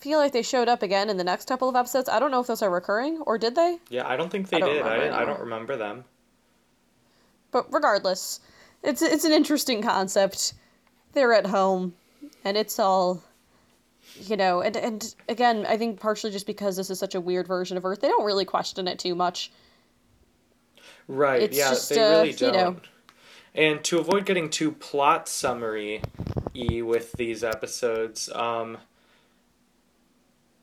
feel 0.00 0.18
like 0.18 0.32
they 0.32 0.42
showed 0.42 0.68
up 0.68 0.82
again 0.82 1.08
in 1.08 1.16
the 1.16 1.24
next 1.24 1.48
couple 1.48 1.68
of 1.68 1.76
episodes. 1.76 2.08
I 2.08 2.18
don't 2.18 2.30
know 2.30 2.40
if 2.40 2.46
those 2.46 2.62
are 2.62 2.70
recurring 2.70 3.18
or 3.26 3.38
did 3.38 3.54
they, 3.54 3.78
Yeah, 3.88 4.06
I 4.08 4.16
don't 4.16 4.30
think 4.30 4.48
they 4.48 4.56
I 4.56 4.60
don't 4.60 4.72
did. 4.74 4.82
I, 4.86 5.22
I 5.22 5.24
don't 5.24 5.40
remember 5.40 5.76
them. 5.76 6.04
but 7.50 7.72
regardless, 7.72 8.40
it's 8.82 9.02
it's 9.02 9.24
an 9.24 9.32
interesting 9.32 9.82
concept. 9.82 10.54
They're 11.12 11.32
at 11.34 11.46
home, 11.46 11.94
and 12.44 12.56
it's 12.56 12.78
all. 12.78 13.22
You 14.28 14.36
know, 14.36 14.60
and 14.60 14.76
and 14.76 15.14
again, 15.28 15.64
I 15.66 15.76
think 15.78 16.00
partially 16.00 16.32
just 16.32 16.46
because 16.46 16.76
this 16.76 16.90
is 16.90 16.98
such 16.98 17.14
a 17.14 17.20
weird 17.20 17.46
version 17.46 17.76
of 17.76 17.84
Earth, 17.84 18.00
they 18.00 18.08
don't 18.08 18.24
really 18.26 18.44
question 18.44 18.86
it 18.88 18.98
too 18.98 19.14
much. 19.14 19.50
Right, 21.08 21.42
It's 21.42 21.52
yeah, 21.52 21.70
just, 21.70 21.88
they 21.88 21.98
uh, 21.98 22.02
really 22.02 22.32
you 22.40 22.52
don't. 22.52 22.52
know. 22.52 22.80
And 23.54 23.84
to 23.84 23.98
avoid 23.98 24.26
getting 24.26 24.50
too 24.50 24.72
plot 24.72 25.28
summary 25.28 26.02
y 26.54 26.82
with 26.82 27.12
these 27.12 27.44
episodes, 27.44 28.30
um 28.34 28.78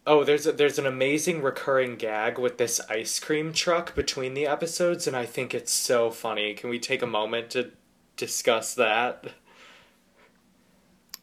Oh, 0.05 0.23
there's 0.25 0.45
a, 0.45 0.51
there's 0.51 0.77
an 0.79 0.85
amazing 0.85 1.41
recurring 1.41 1.95
gag 1.95 2.37
with 2.37 2.57
this 2.57 2.81
ice 2.89 3.17
cream 3.19 3.53
truck 3.53 3.95
between 3.95 4.33
the 4.33 4.45
episodes 4.45 5.07
and 5.07 5.15
I 5.15 5.25
think 5.25 5.53
it's 5.53 5.71
so 5.71 6.11
funny. 6.11 6.53
Can 6.53 6.69
we 6.69 6.79
take 6.79 7.01
a 7.01 7.07
moment 7.07 7.51
to 7.51 7.71
discuss 8.17 8.73
that? 8.75 9.25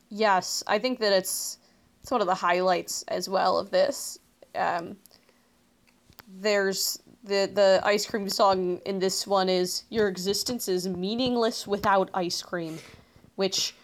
Yes, 0.09 0.63
I 0.67 0.79
think 0.79 0.99
that 1.01 1.13
it's 1.13 1.59
it's 2.03 2.11
one 2.11 2.21
of 2.21 2.27
the 2.27 2.35
highlights 2.35 3.03
as 3.09 3.29
well 3.29 3.59
of 3.59 3.71
this. 3.71 4.19
Um, 4.55 4.97
there's 6.29 6.99
the 7.27 7.51
the 7.53 7.81
ice 7.85 8.07
cream 8.07 8.29
song 8.29 8.81
in 8.87 8.99
this 8.99 9.27
one 9.27 9.49
is 9.49 9.85
"Your 9.91 10.09
existence 10.09 10.69
is 10.69 10.89
meaningless 10.89 11.67
without 11.67 12.11
ice 12.15 12.43
cream," 12.43 12.79
which, 13.35 13.75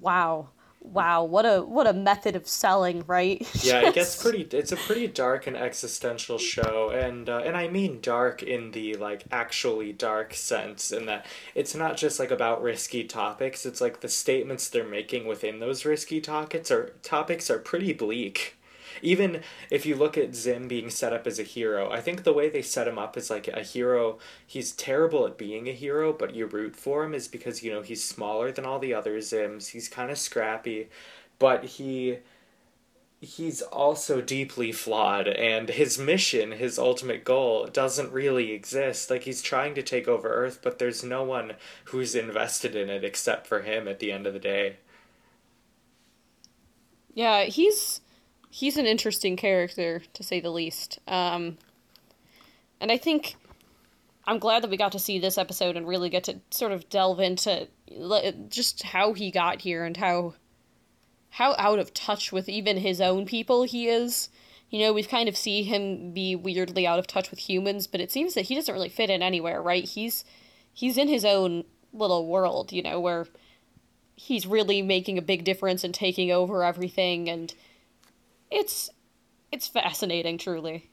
wow, 0.00 0.48
wow, 0.80 1.22
what 1.24 1.44
a 1.44 1.60
what 1.62 1.86
a 1.86 1.92
method 1.92 2.36
of 2.36 2.46
selling, 2.48 3.04
right? 3.06 3.46
Yeah, 3.62 3.86
it 3.88 3.94
gets 3.94 4.20
pretty. 4.20 4.48
It's 4.56 4.72
a 4.72 4.76
pretty 4.76 5.06
dark 5.06 5.46
and 5.46 5.56
existential 5.56 6.38
show, 6.38 6.90
and 6.90 7.28
uh, 7.28 7.42
and 7.44 7.56
I 7.56 7.68
mean 7.68 8.00
dark 8.00 8.42
in 8.42 8.70
the 8.72 8.94
like 8.94 9.24
actually 9.30 9.92
dark 9.92 10.34
sense, 10.34 10.90
in 10.90 11.06
that 11.06 11.26
it's 11.54 11.74
not 11.74 11.96
just 11.96 12.18
like 12.18 12.30
about 12.30 12.62
risky 12.62 13.04
topics. 13.04 13.66
It's 13.66 13.80
like 13.80 14.00
the 14.00 14.08
statements 14.08 14.68
they're 14.68 14.88
making 14.88 15.26
within 15.26 15.60
those 15.60 15.84
risky 15.84 16.20
topics 16.20 16.70
are 16.70 16.94
topics 17.02 17.50
are 17.50 17.58
pretty 17.58 17.92
bleak. 17.92 18.56
Even 19.02 19.42
if 19.70 19.86
you 19.86 19.96
look 19.96 20.16
at 20.18 20.34
Zim 20.34 20.68
being 20.68 20.90
set 20.90 21.12
up 21.12 21.26
as 21.26 21.38
a 21.38 21.44
hero, 21.44 21.90
I 21.90 22.00
think 22.00 22.22
the 22.22 22.32
way 22.32 22.48
they 22.48 22.62
set 22.62 22.88
him 22.88 22.98
up 22.98 23.16
is 23.16 23.30
like 23.30 23.48
a 23.48 23.62
hero, 23.62 24.18
he's 24.46 24.72
terrible 24.72 25.26
at 25.26 25.38
being 25.38 25.68
a 25.68 25.72
hero, 25.72 26.12
but 26.12 26.34
you 26.34 26.46
root 26.46 26.76
for 26.76 27.04
him 27.04 27.14
is 27.14 27.28
because 27.28 27.62
you 27.62 27.72
know 27.72 27.82
he's 27.82 28.04
smaller 28.04 28.52
than 28.52 28.66
all 28.66 28.78
the 28.78 28.94
other 28.94 29.18
Zims. 29.18 29.68
He's 29.70 29.88
kind 29.88 30.10
of 30.10 30.18
scrappy, 30.18 30.88
but 31.38 31.64
he 31.64 32.18
he's 33.20 33.60
also 33.62 34.20
deeply 34.22 34.72
flawed 34.72 35.28
and 35.28 35.68
his 35.68 35.98
mission 35.98 36.52
his 36.52 36.78
ultimate 36.78 37.22
goal 37.22 37.66
doesn't 37.66 38.10
really 38.12 38.50
exist 38.52 39.10
like 39.10 39.24
he's 39.24 39.42
trying 39.42 39.74
to 39.74 39.82
take 39.82 40.08
over 40.08 40.28
earth 40.28 40.60
but 40.62 40.78
there's 40.78 41.04
no 41.04 41.22
one 41.22 41.52
who's 41.84 42.14
invested 42.14 42.74
in 42.74 42.88
it 42.88 43.04
except 43.04 43.46
for 43.46 43.60
him 43.60 43.86
at 43.86 43.98
the 43.98 44.10
end 44.10 44.26
of 44.26 44.32
the 44.32 44.38
day 44.38 44.76
Yeah, 47.14 47.44
he's 47.44 48.00
he's 48.50 48.76
an 48.76 48.86
interesting 48.86 49.36
character 49.36 50.02
to 50.12 50.22
say 50.22 50.40
the 50.40 50.50
least. 50.50 50.98
Um, 51.06 51.56
and 52.80 52.90
I 52.90 52.98
think 52.98 53.36
I'm 54.26 54.38
glad 54.38 54.62
that 54.62 54.70
we 54.70 54.76
got 54.76 54.92
to 54.92 54.98
see 54.98 55.18
this 55.18 55.38
episode 55.38 55.76
and 55.76 55.88
really 55.88 56.10
get 56.10 56.24
to 56.24 56.40
sort 56.50 56.72
of 56.72 56.88
delve 56.88 57.20
into 57.20 57.68
just 58.48 58.82
how 58.82 59.12
he 59.12 59.30
got 59.30 59.62
here 59.62 59.84
and 59.84 59.96
how 59.96 60.34
how 61.30 61.54
out 61.58 61.78
of 61.78 61.94
touch 61.94 62.32
with 62.32 62.48
even 62.48 62.76
his 62.76 63.00
own 63.00 63.24
people 63.24 63.62
he 63.62 63.86
is. 63.86 64.28
You 64.68 64.80
know, 64.80 64.92
we've 64.92 65.08
kind 65.08 65.28
of 65.28 65.36
see 65.36 65.62
him 65.62 66.12
be 66.12 66.34
weirdly 66.36 66.86
out 66.86 66.98
of 66.98 67.06
touch 67.06 67.30
with 67.30 67.40
humans, 67.40 67.86
but 67.86 68.00
it 68.00 68.10
seems 68.10 68.34
that 68.34 68.42
he 68.42 68.54
doesn't 68.54 68.72
really 68.72 68.88
fit 68.88 69.10
in 69.10 69.22
anywhere, 69.22 69.62
right? 69.62 69.84
He's 69.84 70.24
he's 70.72 70.98
in 70.98 71.08
his 71.08 71.24
own 71.24 71.64
little 71.92 72.26
world, 72.26 72.72
you 72.72 72.82
know, 72.82 73.00
where 73.00 73.26
he's 74.16 74.46
really 74.46 74.82
making 74.82 75.18
a 75.18 75.22
big 75.22 75.44
difference 75.44 75.82
and 75.82 75.94
taking 75.94 76.30
over 76.30 76.62
everything 76.62 77.28
and 77.28 77.54
it's 78.50 78.90
it's 79.52 79.66
fascinating 79.68 80.38
truly 80.38 80.90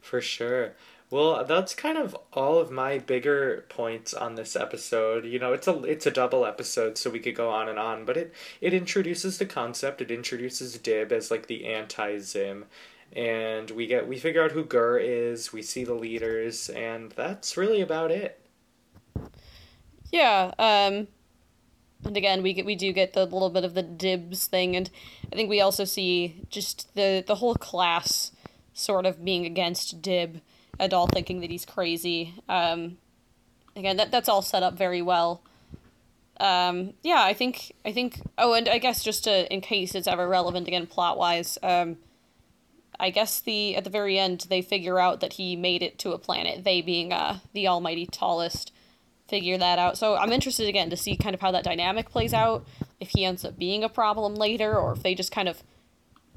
For 0.00 0.20
sure. 0.20 0.74
Well, 1.10 1.44
that's 1.44 1.74
kind 1.74 1.96
of 1.96 2.14
all 2.34 2.58
of 2.58 2.70
my 2.70 2.98
bigger 2.98 3.64
points 3.70 4.12
on 4.12 4.34
this 4.34 4.54
episode. 4.56 5.24
You 5.24 5.38
know, 5.38 5.52
it's 5.52 5.66
a 5.68 5.82
it's 5.84 6.06
a 6.06 6.10
double 6.10 6.44
episode, 6.44 6.98
so 6.98 7.10
we 7.10 7.20
could 7.20 7.34
go 7.34 7.48
on 7.50 7.68
and 7.68 7.78
on, 7.78 8.04
but 8.04 8.16
it 8.16 8.34
it 8.60 8.74
introduces 8.74 9.38
the 9.38 9.46
concept. 9.46 10.00
It 10.02 10.10
introduces 10.10 10.76
Dib 10.78 11.12
as 11.12 11.30
like 11.30 11.46
the 11.46 11.66
anti-Zim, 11.66 12.66
and 13.12 13.70
we 13.70 13.86
get 13.86 14.06
we 14.08 14.18
figure 14.18 14.42
out 14.44 14.52
who 14.52 14.64
GIR 14.64 14.98
is. 14.98 15.52
We 15.52 15.62
see 15.62 15.84
the 15.84 15.94
leaders, 15.94 16.68
and 16.70 17.10
that's 17.12 17.56
really 17.56 17.80
about 17.80 18.10
it. 18.10 18.40
yeah 20.12 20.52
um 20.58 21.08
and 22.04 22.16
again 22.16 22.42
we 22.42 22.52
get 22.52 22.64
we 22.64 22.74
do 22.74 22.92
get 22.92 23.12
the 23.12 23.24
little 23.24 23.50
bit 23.50 23.64
of 23.64 23.74
the 23.74 23.82
dibs 23.82 24.46
thing 24.46 24.76
and 24.76 24.90
i 25.32 25.36
think 25.36 25.48
we 25.48 25.60
also 25.60 25.84
see 25.84 26.42
just 26.50 26.94
the 26.94 27.24
the 27.26 27.36
whole 27.36 27.54
class 27.54 28.30
sort 28.72 29.06
of 29.06 29.24
being 29.24 29.44
against 29.44 30.00
dib 30.00 30.40
and 30.78 30.94
all 30.94 31.06
thinking 31.06 31.40
that 31.40 31.50
he's 31.50 31.64
crazy 31.64 32.34
um 32.48 32.96
again 33.74 33.96
that 33.96 34.10
that's 34.10 34.28
all 34.28 34.42
set 34.42 34.62
up 34.62 34.74
very 34.74 35.02
well 35.02 35.42
um 36.40 36.92
yeah 37.02 37.22
i 37.22 37.34
think 37.34 37.72
i 37.84 37.92
think 37.92 38.20
oh 38.38 38.54
and 38.54 38.68
i 38.68 38.78
guess 38.78 39.02
just 39.02 39.24
to 39.24 39.52
in 39.52 39.60
case 39.60 39.94
it's 39.94 40.06
ever 40.06 40.28
relevant 40.28 40.68
again 40.68 40.86
plot 40.86 41.18
wise 41.18 41.58
um 41.62 41.96
I 43.00 43.10
guess 43.10 43.40
the 43.40 43.76
at 43.76 43.84
the 43.84 43.90
very 43.90 44.18
end 44.18 44.46
they 44.48 44.60
figure 44.60 44.98
out 44.98 45.20
that 45.20 45.34
he 45.34 45.54
made 45.54 45.82
it 45.82 45.98
to 46.00 46.10
a 46.12 46.18
planet. 46.18 46.64
They 46.64 46.80
being 46.82 47.12
uh 47.12 47.38
the 47.52 47.68
almighty 47.68 48.06
tallest 48.06 48.72
figure 49.28 49.58
that 49.58 49.78
out. 49.78 49.98
So 49.98 50.16
I'm 50.16 50.32
interested 50.32 50.68
again 50.68 50.90
to 50.90 50.96
see 50.96 51.16
kind 51.16 51.34
of 51.34 51.40
how 51.40 51.50
that 51.52 51.64
dynamic 51.64 52.10
plays 52.10 52.34
out. 52.34 52.66
If 53.00 53.10
he 53.10 53.24
ends 53.24 53.44
up 53.44 53.58
being 53.58 53.84
a 53.84 53.88
problem 53.88 54.34
later, 54.34 54.76
or 54.76 54.92
if 54.92 55.02
they 55.02 55.14
just 55.14 55.30
kind 55.30 55.48
of 55.48 55.62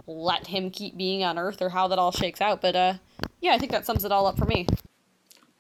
let 0.06 0.48
him 0.48 0.70
keep 0.70 0.98
being 0.98 1.24
on 1.24 1.40
Earth, 1.40 1.62
or 1.62 1.70
how 1.70 1.88
that 1.88 2.00
all 2.00 2.12
shakes 2.12 2.42
out. 2.42 2.62
But 2.62 2.76
uh, 2.76 2.94
yeah, 3.40 3.54
I 3.54 3.58
think 3.58 3.72
that 3.72 3.86
sums 3.86 4.06
it 4.06 4.12
all 4.12 4.28
up 4.28 4.38
for 4.38 4.46
me. 4.46 4.68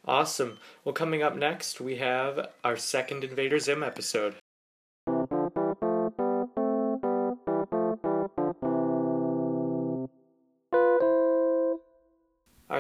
Awesome. 0.05 0.57
Well, 0.83 0.93
coming 0.93 1.21
up 1.21 1.35
next, 1.35 1.79
we 1.79 1.97
have 1.97 2.49
our 2.63 2.75
second 2.75 3.23
Invader 3.23 3.59
Zim 3.59 3.83
episode. 3.83 4.35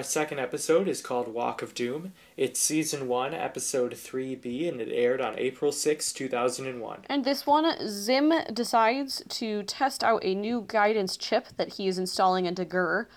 Our 0.01 0.05
second 0.05 0.39
episode 0.39 0.87
is 0.87 0.99
called 0.99 1.27
Walk 1.27 1.61
of 1.61 1.75
Doom. 1.75 2.13
It's 2.35 2.59
season 2.59 3.07
1, 3.07 3.35
episode 3.35 3.91
3B, 3.91 4.67
and 4.67 4.81
it 4.81 4.89
aired 4.91 5.21
on 5.21 5.37
April 5.37 5.71
6, 5.71 6.11
2001. 6.11 7.01
And 7.05 7.23
this 7.23 7.45
one, 7.45 7.75
Zim 7.87 8.33
decides 8.51 9.21
to 9.29 9.61
test 9.61 10.03
out 10.03 10.25
a 10.25 10.33
new 10.33 10.65
guidance 10.67 11.17
chip 11.17 11.49
that 11.57 11.73
he 11.73 11.87
is 11.87 11.99
installing 11.99 12.47
into 12.47 12.65
GIR. 12.65 13.09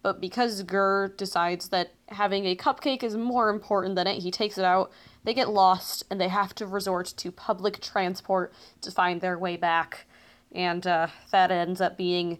But 0.00 0.20
because 0.20 0.62
GIR 0.62 1.14
decides 1.16 1.70
that 1.70 1.94
having 2.06 2.46
a 2.46 2.54
cupcake 2.54 3.02
is 3.02 3.16
more 3.16 3.50
important 3.50 3.96
than 3.96 4.06
it, 4.06 4.22
he 4.22 4.30
takes 4.30 4.58
it 4.58 4.64
out. 4.64 4.92
They 5.24 5.34
get 5.34 5.48
lost 5.48 6.04
and 6.08 6.20
they 6.20 6.28
have 6.28 6.54
to 6.54 6.66
resort 6.68 7.14
to 7.16 7.32
public 7.32 7.80
transport 7.80 8.54
to 8.82 8.92
find 8.92 9.20
their 9.20 9.36
way 9.36 9.56
back. 9.56 10.06
And 10.52 10.86
uh, 10.86 11.08
that 11.32 11.50
ends 11.50 11.80
up 11.80 11.98
being 11.98 12.38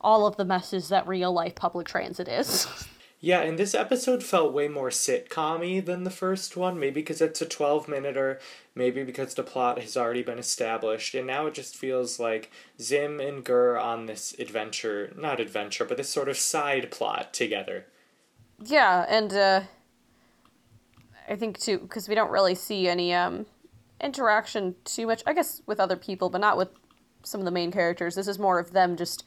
all 0.00 0.26
of 0.26 0.36
the 0.36 0.44
messes 0.44 0.88
that 0.88 1.06
real 1.06 1.32
life 1.32 1.54
public 1.54 1.86
transit 1.86 2.26
is. 2.26 2.66
Yeah, 3.26 3.40
and 3.40 3.58
this 3.58 3.74
episode 3.74 4.22
felt 4.22 4.52
way 4.52 4.68
more 4.68 4.90
sitcom 4.90 5.84
than 5.84 6.04
the 6.04 6.12
first 6.12 6.56
one. 6.56 6.78
Maybe 6.78 7.00
because 7.00 7.20
it's 7.20 7.42
a 7.42 7.44
12 7.44 7.88
minuter, 7.88 8.38
maybe 8.72 9.02
because 9.02 9.34
the 9.34 9.42
plot 9.42 9.80
has 9.80 9.96
already 9.96 10.22
been 10.22 10.38
established. 10.38 11.12
And 11.12 11.26
now 11.26 11.48
it 11.48 11.54
just 11.54 11.74
feels 11.74 12.20
like 12.20 12.52
Zim 12.80 13.18
and 13.18 13.44
GIR 13.44 13.78
on 13.78 14.06
this 14.06 14.32
adventure 14.38 15.12
not 15.16 15.40
adventure, 15.40 15.84
but 15.84 15.96
this 15.96 16.08
sort 16.08 16.28
of 16.28 16.36
side 16.36 16.92
plot 16.92 17.34
together. 17.34 17.86
Yeah, 18.64 19.04
and 19.08 19.32
uh, 19.32 19.62
I 21.28 21.34
think 21.34 21.58
too, 21.58 21.78
because 21.78 22.08
we 22.08 22.14
don't 22.14 22.30
really 22.30 22.54
see 22.54 22.86
any 22.86 23.12
um, 23.12 23.46
interaction 24.00 24.76
too 24.84 25.08
much, 25.08 25.24
I 25.26 25.32
guess, 25.32 25.62
with 25.66 25.80
other 25.80 25.96
people, 25.96 26.30
but 26.30 26.40
not 26.40 26.56
with 26.56 26.68
some 27.24 27.40
of 27.40 27.44
the 27.44 27.50
main 27.50 27.72
characters. 27.72 28.14
This 28.14 28.28
is 28.28 28.38
more 28.38 28.60
of 28.60 28.70
them 28.70 28.96
just 28.96 29.24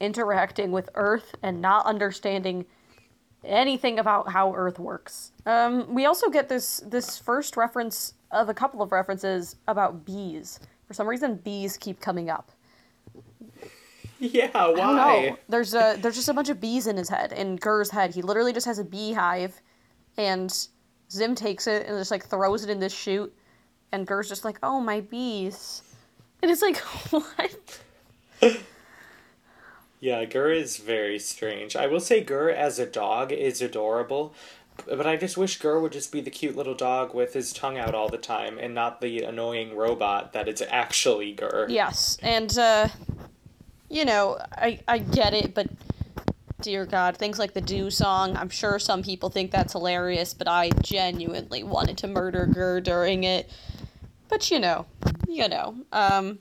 interacting 0.00 0.72
with 0.72 0.88
Earth 0.94 1.34
and 1.42 1.60
not 1.60 1.84
understanding 1.84 2.64
anything 3.46 3.98
about 3.98 4.30
how 4.30 4.54
Earth 4.54 4.78
works. 4.78 5.32
Um, 5.44 5.94
we 5.94 6.06
also 6.06 6.28
get 6.28 6.48
this 6.48 6.82
this 6.86 7.18
first 7.18 7.56
reference 7.56 8.14
of 8.30 8.48
a 8.48 8.54
couple 8.54 8.82
of 8.82 8.92
references 8.92 9.56
about 9.68 10.04
bees. 10.04 10.60
For 10.86 10.94
some 10.94 11.08
reason, 11.08 11.36
bees 11.36 11.76
keep 11.76 12.00
coming 12.00 12.30
up. 12.30 12.50
Yeah, 14.18 14.48
why? 14.68 15.36
There's 15.46 15.74
a 15.74 15.98
there's 16.00 16.14
just 16.14 16.30
a 16.30 16.32
bunch 16.32 16.48
of 16.48 16.58
bees 16.58 16.86
in 16.86 16.96
his 16.96 17.10
head, 17.10 17.32
in 17.32 17.56
GIR's 17.56 17.90
head. 17.90 18.14
He 18.14 18.22
literally 18.22 18.54
just 18.54 18.64
has 18.64 18.78
a 18.78 18.84
beehive, 18.84 19.60
and 20.16 20.50
Zim 21.10 21.34
takes 21.34 21.66
it 21.66 21.86
and 21.86 21.98
just 21.98 22.10
like 22.10 22.24
throws 22.24 22.64
it 22.64 22.70
in 22.70 22.80
this 22.80 22.94
chute, 22.94 23.36
and 23.92 24.06
GIR's 24.06 24.30
just 24.30 24.42
like, 24.42 24.58
"Oh 24.62 24.80
my 24.80 25.02
bees," 25.02 25.82
and 26.40 26.50
it's 26.50 26.62
like, 26.62 26.78
what? 27.10 27.80
Yeah, 30.06 30.24
GIR 30.24 30.52
is 30.52 30.76
very 30.76 31.18
strange. 31.18 31.74
I 31.74 31.88
will 31.88 31.98
say 31.98 32.22
GIR 32.22 32.48
as 32.50 32.78
a 32.78 32.86
dog 32.86 33.32
is 33.32 33.60
adorable, 33.60 34.34
but 34.86 35.04
I 35.04 35.16
just 35.16 35.36
wish 35.36 35.58
GIR 35.58 35.80
would 35.80 35.90
just 35.90 36.12
be 36.12 36.20
the 36.20 36.30
cute 36.30 36.56
little 36.56 36.76
dog 36.76 37.12
with 37.12 37.32
his 37.32 37.52
tongue 37.52 37.76
out 37.76 37.92
all 37.92 38.08
the 38.08 38.16
time 38.16 38.56
and 38.56 38.72
not 38.72 39.00
the 39.00 39.24
annoying 39.24 39.74
robot 39.74 40.32
that 40.32 40.46
is 40.46 40.62
actually 40.62 41.32
GIR. 41.32 41.66
Yes, 41.70 42.18
and 42.22 42.56
uh, 42.56 42.86
you 43.90 44.04
know, 44.04 44.38
I 44.52 44.78
I 44.86 44.98
get 44.98 45.34
it, 45.34 45.54
but 45.54 45.68
dear 46.60 46.86
God, 46.86 47.16
things 47.16 47.40
like 47.40 47.52
the 47.52 47.60
Doom 47.60 47.90
song. 47.90 48.36
I'm 48.36 48.48
sure 48.48 48.78
some 48.78 49.02
people 49.02 49.28
think 49.28 49.50
that's 49.50 49.72
hilarious, 49.72 50.34
but 50.34 50.46
I 50.46 50.70
genuinely 50.84 51.64
wanted 51.64 51.98
to 51.98 52.06
murder 52.06 52.46
GIR 52.46 52.80
during 52.80 53.24
it. 53.24 53.50
But 54.28 54.52
you 54.52 54.60
know, 54.60 54.86
you 55.26 55.48
know. 55.48 55.74
Um, 55.90 56.38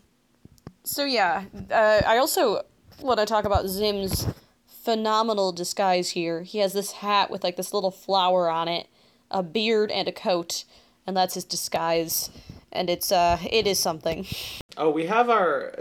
so 0.83 1.03
yeah, 1.03 1.45
uh, 1.71 2.01
I 2.05 2.19
also 2.19 2.61
want 3.01 3.19
to 3.19 3.25
talk 3.25 3.45
about 3.45 3.67
Zim's 3.67 4.27
phenomenal 4.67 5.51
disguise 5.51 6.11
here. 6.11 6.43
He 6.43 6.59
has 6.59 6.73
this 6.73 6.91
hat 6.93 7.29
with 7.29 7.43
like 7.43 7.55
this 7.55 7.73
little 7.73 7.91
flower 7.91 8.49
on 8.49 8.67
it, 8.67 8.87
a 9.31 9.43
beard 9.43 9.91
and 9.91 10.07
a 10.07 10.11
coat, 10.11 10.63
and 11.07 11.15
that's 11.17 11.33
his 11.33 11.43
disguise. 11.43 12.29
And 12.71 12.89
it's 12.89 13.11
uh, 13.11 13.39
it 13.49 13.67
is 13.67 13.79
something. 13.79 14.25
Oh, 14.77 14.89
we 14.89 15.05
have 15.05 15.29
our 15.29 15.73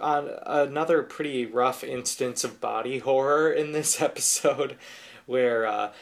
uh, 0.00 0.22
another 0.46 1.02
pretty 1.02 1.46
rough 1.46 1.84
instance 1.84 2.44
of 2.44 2.60
body 2.60 2.98
horror 2.98 3.50
in 3.50 3.72
this 3.72 4.00
episode, 4.02 4.76
where 5.26 5.66
uh, 5.66 5.92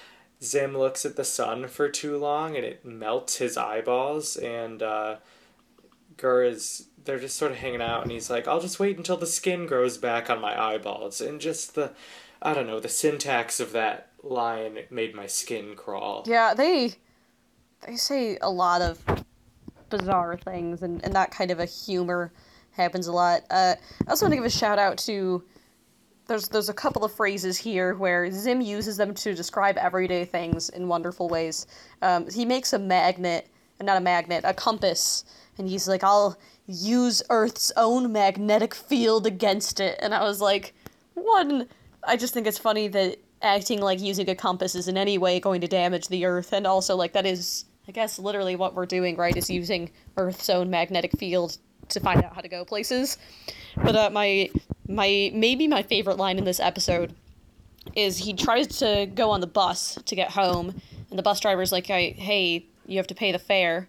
Zim 0.42 0.76
looks 0.76 1.04
at 1.04 1.16
the 1.16 1.24
sun 1.24 1.68
for 1.68 1.88
too 1.88 2.16
long 2.16 2.56
and 2.56 2.64
it 2.64 2.84
melts 2.84 3.36
his 3.36 3.56
eyeballs, 3.56 4.36
and 4.36 4.82
uh, 4.82 5.16
GIR 6.16 6.44
is 6.44 6.86
they're 7.08 7.18
just 7.18 7.38
sort 7.38 7.50
of 7.50 7.56
hanging 7.56 7.80
out, 7.80 8.02
and 8.02 8.12
he's 8.12 8.28
like, 8.28 8.46
"I'll 8.46 8.60
just 8.60 8.78
wait 8.78 8.98
until 8.98 9.16
the 9.16 9.26
skin 9.26 9.64
grows 9.64 9.96
back 9.96 10.28
on 10.28 10.42
my 10.42 10.60
eyeballs," 10.60 11.22
and 11.22 11.40
just 11.40 11.74
the, 11.74 11.92
I 12.42 12.52
don't 12.52 12.66
know, 12.66 12.80
the 12.80 12.90
syntax 12.90 13.60
of 13.60 13.72
that 13.72 14.10
line 14.22 14.80
made 14.90 15.14
my 15.14 15.26
skin 15.26 15.74
crawl. 15.74 16.22
Yeah, 16.26 16.52
they 16.52 16.96
they 17.86 17.96
say 17.96 18.36
a 18.42 18.50
lot 18.50 18.82
of 18.82 19.00
bizarre 19.88 20.36
things, 20.36 20.82
and, 20.82 21.02
and 21.02 21.14
that 21.14 21.30
kind 21.30 21.50
of 21.50 21.60
a 21.60 21.64
humor 21.64 22.30
happens 22.72 23.06
a 23.06 23.12
lot. 23.12 23.42
Uh, 23.48 23.74
I 24.06 24.10
also 24.10 24.26
want 24.26 24.32
to 24.32 24.36
give 24.36 24.44
a 24.44 24.50
shout 24.50 24.78
out 24.78 24.98
to 24.98 25.42
there's 26.26 26.48
there's 26.48 26.68
a 26.68 26.74
couple 26.74 27.06
of 27.06 27.12
phrases 27.12 27.56
here 27.56 27.94
where 27.94 28.30
Zim 28.30 28.60
uses 28.60 28.98
them 28.98 29.14
to 29.14 29.34
describe 29.34 29.78
everyday 29.78 30.26
things 30.26 30.68
in 30.68 30.88
wonderful 30.88 31.30
ways. 31.30 31.66
Um, 32.02 32.30
he 32.30 32.44
makes 32.44 32.74
a 32.74 32.78
magnet, 32.78 33.48
not 33.80 33.96
a 33.96 34.00
magnet, 34.00 34.44
a 34.44 34.52
compass, 34.52 35.24
and 35.56 35.66
he's 35.66 35.88
like, 35.88 36.04
"I'll 36.04 36.36
use 36.68 37.22
Earth's 37.30 37.72
own 37.76 38.12
magnetic 38.12 38.74
field 38.74 39.26
against 39.26 39.80
it," 39.80 39.98
and 40.00 40.14
I 40.14 40.22
was 40.22 40.40
like, 40.40 40.74
one. 41.14 41.68
I 42.04 42.16
just 42.16 42.32
think 42.32 42.46
it's 42.46 42.58
funny 42.58 42.88
that 42.88 43.18
acting 43.42 43.80
like 43.80 44.00
using 44.00 44.28
a 44.30 44.34
compass 44.34 44.74
is 44.74 44.88
in 44.88 44.96
any 44.96 45.18
way 45.18 45.40
going 45.40 45.60
to 45.60 45.68
damage 45.68 46.08
the 46.08 46.24
Earth, 46.24 46.52
and 46.52 46.66
also 46.66 46.96
like 46.96 47.12
that 47.12 47.26
is, 47.26 47.64
I 47.88 47.92
guess, 47.92 48.18
literally 48.18 48.56
what 48.56 48.74
we're 48.74 48.86
doing, 48.86 49.16
right? 49.16 49.36
Is 49.36 49.50
using 49.50 49.90
Earth's 50.16 50.48
own 50.48 50.70
magnetic 50.70 51.12
field 51.18 51.58
to 51.88 52.00
find 52.00 52.22
out 52.22 52.34
how 52.34 52.40
to 52.40 52.48
go 52.48 52.64
places. 52.64 53.18
But 53.76 53.96
uh, 53.96 54.10
my 54.10 54.50
my 54.86 55.30
maybe 55.34 55.68
my 55.68 55.82
favorite 55.82 56.16
line 56.16 56.38
in 56.38 56.44
this 56.44 56.60
episode 56.60 57.14
is 57.94 58.18
he 58.18 58.34
tries 58.34 58.78
to 58.78 59.06
go 59.14 59.30
on 59.30 59.40
the 59.40 59.46
bus 59.46 59.98
to 60.04 60.14
get 60.14 60.30
home, 60.30 60.80
and 61.10 61.18
the 61.18 61.22
bus 61.22 61.40
driver's 61.40 61.72
like, 61.72 61.86
"Hey, 61.86 62.12
hey, 62.12 62.66
you 62.86 62.98
have 62.98 63.06
to 63.08 63.14
pay 63.14 63.32
the 63.32 63.38
fare." 63.38 63.88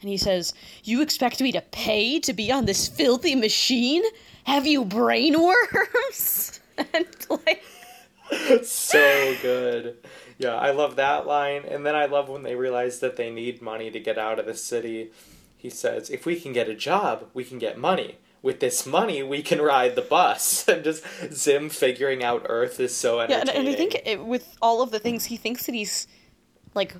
And 0.00 0.08
he 0.08 0.16
says, 0.16 0.54
You 0.84 1.02
expect 1.02 1.40
me 1.40 1.52
to 1.52 1.60
pay 1.60 2.20
to 2.20 2.32
be 2.32 2.50
on 2.50 2.64
this 2.64 2.88
filthy 2.88 3.34
machine? 3.34 4.02
Have 4.44 4.66
you 4.66 4.84
brainworms? 4.84 6.60
and 6.94 7.06
like, 7.28 7.62
so 8.64 9.34
good. 9.42 9.98
Yeah, 10.38 10.54
I 10.54 10.70
love 10.70 10.96
that 10.96 11.26
line. 11.26 11.64
And 11.68 11.84
then 11.84 11.94
I 11.94 12.06
love 12.06 12.28
when 12.28 12.42
they 12.42 12.54
realize 12.54 13.00
that 13.00 13.16
they 13.16 13.30
need 13.30 13.60
money 13.60 13.90
to 13.90 14.00
get 14.00 14.18
out 14.18 14.38
of 14.38 14.46
the 14.46 14.54
city. 14.54 15.10
He 15.56 15.68
says, 15.68 16.08
If 16.08 16.24
we 16.24 16.40
can 16.40 16.52
get 16.52 16.68
a 16.68 16.74
job, 16.74 17.26
we 17.34 17.44
can 17.44 17.58
get 17.58 17.78
money. 17.78 18.16
With 18.42 18.60
this 18.60 18.86
money, 18.86 19.22
we 19.22 19.42
can 19.42 19.60
ride 19.60 19.96
the 19.96 20.02
bus. 20.02 20.66
And 20.68 20.82
just 20.82 21.04
Zim 21.30 21.68
figuring 21.68 22.24
out 22.24 22.46
Earth 22.48 22.80
is 22.80 22.96
so 22.96 23.18
yeah, 23.18 23.40
entertaining. 23.40 23.50
and, 23.50 23.66
and 23.66 23.68
I 23.68 23.74
think 23.74 24.02
it, 24.06 24.24
with 24.24 24.56
all 24.62 24.80
of 24.80 24.90
the 24.90 24.98
things, 24.98 25.26
he 25.26 25.36
thinks 25.36 25.66
that 25.66 25.74
he's 25.74 26.06
like 26.74 26.94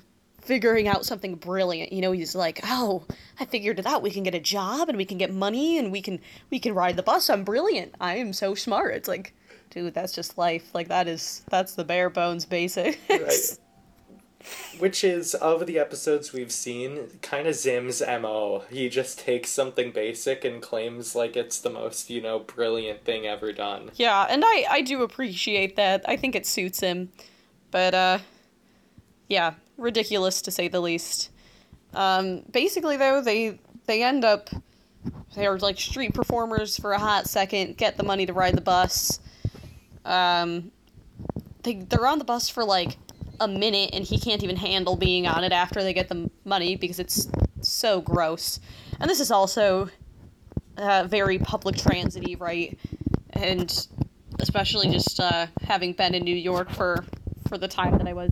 figuring 0.50 0.88
out 0.88 1.06
something 1.06 1.36
brilliant. 1.36 1.92
You 1.92 2.00
know, 2.00 2.10
he's 2.10 2.34
like, 2.34 2.58
"Oh, 2.64 3.04
I 3.38 3.44
figured 3.44 3.78
it 3.78 3.86
out. 3.86 4.02
We 4.02 4.10
can 4.10 4.24
get 4.24 4.34
a 4.34 4.40
job 4.40 4.88
and 4.88 4.98
we 4.98 5.04
can 5.04 5.16
get 5.16 5.32
money 5.32 5.78
and 5.78 5.92
we 5.92 6.02
can 6.02 6.18
we 6.50 6.58
can 6.58 6.74
ride 6.74 6.96
the 6.96 7.04
bus. 7.04 7.30
I'm 7.30 7.44
brilliant. 7.44 7.94
I 8.00 8.16
am 8.16 8.32
so 8.32 8.56
smart." 8.56 8.94
It's 8.96 9.06
like, 9.06 9.32
dude, 9.70 9.94
that's 9.94 10.12
just 10.12 10.36
life. 10.36 10.74
Like 10.74 10.88
that 10.88 11.06
is 11.06 11.44
that's 11.50 11.76
the 11.76 11.84
bare 11.84 12.10
bones 12.10 12.46
basics. 12.46 12.98
Right. 13.08 13.58
Which 14.78 15.04
is, 15.04 15.34
of 15.34 15.66
the 15.66 15.78
episodes 15.78 16.32
we've 16.32 16.50
seen, 16.50 17.20
kind 17.20 17.46
of 17.46 17.54
Zim's 17.54 18.00
MO. 18.00 18.64
He 18.70 18.88
just 18.88 19.18
takes 19.20 19.50
something 19.50 19.92
basic 19.92 20.46
and 20.46 20.62
claims 20.62 21.14
like 21.14 21.36
it's 21.36 21.60
the 21.60 21.68
most, 21.68 22.08
you 22.08 22.22
know, 22.22 22.40
brilliant 22.40 23.04
thing 23.04 23.26
ever 23.26 23.52
done. 23.52 23.90
Yeah, 23.94 24.26
and 24.28 24.42
I 24.44 24.64
I 24.68 24.80
do 24.80 25.02
appreciate 25.02 25.76
that. 25.76 26.02
I 26.08 26.16
think 26.16 26.34
it 26.34 26.44
suits 26.44 26.80
him. 26.80 27.12
But 27.70 27.94
uh 27.94 28.18
yeah, 29.28 29.54
ridiculous 29.80 30.42
to 30.42 30.50
say 30.50 30.68
the 30.68 30.80
least. 30.80 31.30
Um 31.94 32.42
basically 32.50 32.96
though, 32.96 33.20
they 33.20 33.58
they 33.86 34.02
end 34.02 34.24
up 34.24 34.50
they're 35.34 35.58
like 35.58 35.78
street 35.78 36.14
performers 36.14 36.76
for 36.76 36.92
a 36.92 36.98
hot 36.98 37.28
second, 37.28 37.76
get 37.76 37.96
the 37.96 38.02
money 38.02 38.26
to 38.26 38.32
ride 38.32 38.56
the 38.56 38.60
bus. 38.60 39.20
Um 40.04 40.70
they 41.62 41.74
they're 41.76 42.06
on 42.06 42.18
the 42.18 42.24
bus 42.24 42.48
for 42.48 42.64
like 42.64 42.96
a 43.40 43.48
minute 43.48 43.90
and 43.92 44.04
he 44.04 44.18
can't 44.18 44.42
even 44.44 44.56
handle 44.56 44.96
being 44.96 45.26
on 45.26 45.42
it 45.44 45.52
after 45.52 45.82
they 45.82 45.94
get 45.94 46.08
the 46.08 46.30
money 46.44 46.76
because 46.76 46.98
it's 46.98 47.28
so 47.62 48.00
gross. 48.00 48.60
And 49.00 49.10
this 49.10 49.18
is 49.18 49.30
also 49.30 49.88
uh, 50.76 51.06
very 51.08 51.38
public 51.38 51.76
transity, 51.76 52.36
right? 52.36 52.78
And 53.30 53.86
especially 54.40 54.90
just 54.90 55.18
uh, 55.20 55.46
having 55.62 55.94
been 55.94 56.14
in 56.14 56.22
New 56.22 56.36
York 56.36 56.70
for 56.70 57.04
for 57.48 57.58
the 57.58 57.68
time 57.68 57.98
that 57.98 58.06
I 58.06 58.12
was, 58.12 58.30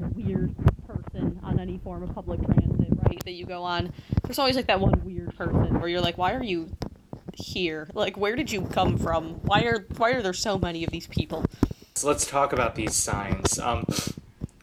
there's 0.00 0.12
always 0.12 0.16
some 0.16 0.24
weird 0.26 0.54
person 0.86 1.40
on 1.42 1.58
any 1.58 1.78
form 1.78 2.02
of 2.02 2.14
public 2.14 2.40
transit, 2.44 2.88
right? 3.06 3.24
That 3.24 3.32
you 3.32 3.46
go 3.46 3.62
on. 3.62 3.92
There's 4.22 4.38
always 4.38 4.56
like 4.56 4.66
that 4.66 4.80
one 4.80 5.04
weird 5.04 5.36
person 5.36 5.80
where 5.80 5.88
you're 5.88 6.00
like, 6.00 6.18
why 6.18 6.34
are 6.34 6.42
you 6.42 6.70
here? 7.34 7.88
Like, 7.94 8.16
where 8.16 8.36
did 8.36 8.50
you 8.50 8.62
come 8.62 8.98
from? 8.98 9.34
Why 9.42 9.62
are 9.62 9.86
why 9.96 10.12
are 10.12 10.22
there 10.22 10.32
so 10.32 10.58
many 10.58 10.84
of 10.84 10.90
these 10.90 11.06
people? 11.06 11.44
let's 11.92 12.04
let's 12.04 12.26
talk 12.26 12.52
about 12.52 12.74
these 12.74 12.94
signs. 12.94 13.58
Um, 13.58 13.84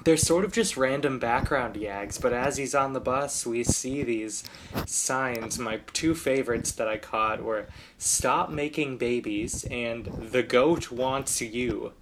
they're 0.04 0.18
sort 0.18 0.46
of 0.46 0.52
just 0.52 0.78
random 0.78 1.20
background 1.20 1.76
yags, 1.76 2.20
but 2.20 2.34
as 2.34 2.58
he's 2.58 2.74
on 2.74 2.94
the 2.94 3.00
bus, 3.00 3.46
we 3.46 3.64
see 3.64 4.02
these 4.02 4.44
signs. 4.86 5.60
My 5.60 5.82
two 5.94 6.16
favorites 6.16 6.72
that 6.72 6.88
I 6.88 6.98
caught 6.98 7.44
were 7.44 7.68
"Stop 7.98 8.50
making 8.50 8.98
babies" 8.98 9.66
and 9.70 10.06
"The 10.06 10.44
goat 10.44 10.92
wants 10.92 11.42
you." 11.42 11.94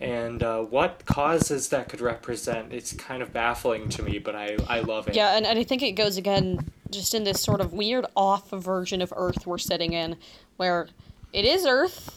And 0.00 0.42
uh, 0.42 0.60
what 0.62 1.04
causes 1.06 1.70
that 1.70 1.88
could 1.88 2.00
represent, 2.00 2.72
it's 2.72 2.92
kind 2.92 3.22
of 3.22 3.32
baffling 3.32 3.88
to 3.90 4.02
me, 4.02 4.18
but 4.18 4.36
I, 4.36 4.56
I 4.68 4.80
love 4.80 5.08
it. 5.08 5.14
Yeah, 5.16 5.36
and, 5.36 5.44
and 5.44 5.58
I 5.58 5.64
think 5.64 5.82
it 5.82 5.92
goes 5.92 6.16
again 6.16 6.70
just 6.90 7.14
in 7.14 7.24
this 7.24 7.40
sort 7.40 7.60
of 7.60 7.72
weird 7.72 8.06
off 8.16 8.50
version 8.50 9.02
of 9.02 9.12
Earth 9.16 9.46
we're 9.46 9.58
sitting 9.58 9.92
in, 9.92 10.16
where 10.56 10.88
it 11.32 11.44
is 11.44 11.66
Earth. 11.66 12.14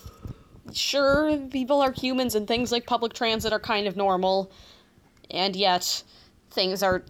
Sure, 0.74 1.38
people 1.50 1.82
are 1.82 1.92
humans 1.92 2.36
and 2.36 2.48
things 2.48 2.72
like 2.72 2.86
public 2.86 3.14
transit 3.14 3.52
are 3.52 3.60
kind 3.60 3.88
of 3.88 3.98
normal, 3.98 4.52
and 5.32 5.56
yet 5.56 6.04
things 6.52 6.84
are 6.84 7.04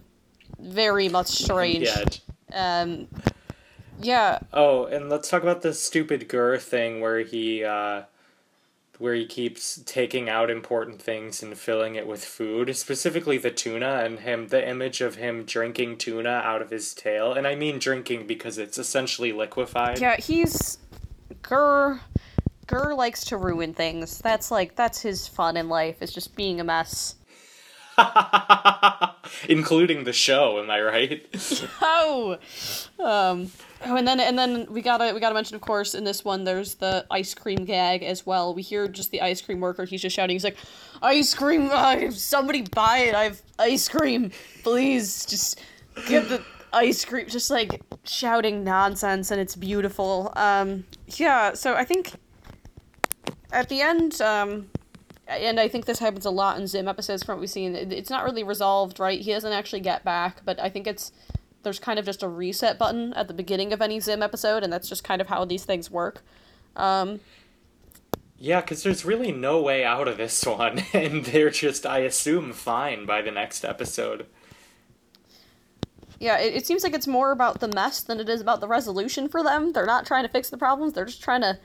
very 0.58 1.08
much 1.08 1.26
strange. 1.26 1.84
Yet. 1.84 2.20
Um, 2.52 3.08
yeah, 4.00 4.38
Oh, 4.52 4.86
and 4.86 5.08
let's 5.08 5.28
talk 5.28 5.42
about 5.42 5.62
the 5.62 5.74
stupid 5.74 6.28
GIR 6.28 6.58
thing 6.58 7.00
where 7.00 7.20
he 7.20 7.62
uh 7.62 8.02
where 9.02 9.14
he 9.14 9.26
keeps 9.26 9.82
taking 9.84 10.28
out 10.28 10.48
important 10.48 11.02
things 11.02 11.42
and 11.42 11.58
filling 11.58 11.96
it 11.96 12.06
with 12.06 12.24
food, 12.24 12.74
specifically 12.76 13.36
the 13.36 13.50
tuna 13.50 14.02
and 14.04 14.20
him 14.20 14.46
the 14.46 14.66
image 14.66 15.00
of 15.00 15.16
him 15.16 15.42
drinking 15.42 15.98
tuna 15.98 16.30
out 16.30 16.62
of 16.62 16.70
his 16.70 16.94
tail. 16.94 17.32
And 17.32 17.44
I 17.44 17.56
mean 17.56 17.80
drinking 17.80 18.28
because 18.28 18.58
it's 18.58 18.78
essentially 18.78 19.32
liquefied. 19.32 19.98
yeah, 19.98 20.16
he's 20.16 20.78
GIR. 21.42 22.00
GIR 22.68 22.94
likes 22.94 23.24
to 23.24 23.36
ruin 23.36 23.74
things. 23.74 24.18
That's 24.18 24.52
like 24.52 24.76
that's 24.76 25.00
his 25.00 25.26
fun 25.26 25.56
in 25.56 25.68
life. 25.68 26.00
Is 26.00 26.12
just 26.12 26.36
being 26.36 26.60
a 26.60 26.64
mess. 26.64 27.16
Including 29.48 30.04
the 30.04 30.12
show, 30.12 30.60
am 30.62 30.70
I 30.70 30.80
right? 30.80 31.26
Oh, 31.82 32.38
um, 33.00 33.50
oh, 33.84 33.96
and 33.96 34.06
then 34.06 34.20
and 34.20 34.38
then 34.38 34.66
we 34.70 34.82
gotta 34.82 35.12
we 35.14 35.20
gotta 35.20 35.34
mention, 35.34 35.54
of 35.56 35.60
course, 35.60 35.94
in 35.94 36.04
this 36.04 36.24
one, 36.24 36.44
there's 36.44 36.74
the 36.74 37.06
ice 37.10 37.34
cream 37.34 37.64
gag 37.64 38.02
as 38.02 38.26
well. 38.26 38.54
We 38.54 38.62
hear 38.62 38.88
just 38.88 39.10
the 39.10 39.20
ice 39.20 39.40
cream 39.40 39.60
worker. 39.60 39.84
He's 39.84 40.02
just 40.02 40.14
shouting. 40.14 40.34
He's 40.34 40.44
like, 40.44 40.56
"Ice 41.02 41.34
cream! 41.34 41.70
Uh, 41.72 42.10
somebody 42.10 42.62
buy 42.62 42.98
it! 42.98 43.14
I 43.14 43.24
have 43.24 43.42
ice 43.58 43.88
cream! 43.88 44.30
Please, 44.62 45.26
just 45.26 45.60
give 46.06 46.28
the 46.28 46.42
ice 46.72 47.04
cream!" 47.04 47.28
Just 47.28 47.50
like 47.50 47.82
shouting 48.04 48.64
nonsense, 48.64 49.30
and 49.30 49.40
it's 49.40 49.56
beautiful. 49.56 50.32
Um, 50.36 50.84
yeah. 51.08 51.54
So 51.54 51.74
I 51.74 51.84
think 51.84 52.12
at 53.52 53.68
the 53.68 53.80
end, 53.80 54.20
um, 54.20 54.70
and 55.26 55.58
I 55.58 55.68
think 55.68 55.86
this 55.86 55.98
happens 55.98 56.26
a 56.26 56.30
lot 56.30 56.58
in 56.58 56.66
Zim 56.66 56.88
episodes 56.88 57.22
from 57.22 57.36
what 57.36 57.40
we've 57.40 57.50
seen. 57.50 57.74
It's 57.74 58.10
not 58.10 58.24
really 58.24 58.44
resolved, 58.44 58.98
right? 59.00 59.20
He 59.20 59.32
doesn't 59.32 59.52
actually 59.52 59.80
get 59.80 60.04
back, 60.04 60.42
but 60.44 60.60
I 60.60 60.68
think 60.68 60.86
it's 60.86 61.12
there's 61.62 61.78
kind 61.78 61.98
of 61.98 62.04
just 62.04 62.22
a 62.22 62.28
reset 62.28 62.78
button 62.78 63.12
at 63.14 63.28
the 63.28 63.34
beginning 63.34 63.72
of 63.72 63.80
any 63.80 64.00
Zim 64.00 64.22
episode, 64.22 64.62
and 64.62 64.72
that's 64.72 64.88
just 64.88 65.04
kind 65.04 65.20
of 65.20 65.28
how 65.28 65.44
these 65.44 65.64
things 65.64 65.90
work. 65.90 66.22
Um, 66.76 67.20
yeah, 68.38 68.60
because 68.60 68.82
there's 68.82 69.04
really 69.04 69.30
no 69.30 69.62
way 69.62 69.84
out 69.84 70.08
of 70.08 70.16
this 70.16 70.44
one, 70.46 70.82
and 70.92 71.24
they're 71.26 71.50
just, 71.50 71.86
I 71.86 71.98
assume, 71.98 72.52
fine 72.52 73.06
by 73.06 73.22
the 73.22 73.30
next 73.30 73.64
episode. 73.64 74.26
yeah, 76.18 76.38
it, 76.38 76.54
it 76.54 76.66
seems 76.66 76.82
like 76.82 76.94
it's 76.94 77.06
more 77.06 77.30
about 77.30 77.60
the 77.60 77.68
mess 77.68 78.00
than 78.00 78.20
it 78.20 78.28
is 78.28 78.40
about 78.40 78.60
the 78.60 78.68
resolution 78.68 79.28
for 79.28 79.42
them. 79.42 79.72
They're 79.72 79.86
not 79.86 80.06
trying 80.06 80.24
to 80.24 80.28
fix 80.28 80.50
the 80.50 80.58
problems; 80.58 80.92
they're 80.94 81.04
just 81.04 81.22
trying 81.22 81.42
to 81.42 81.58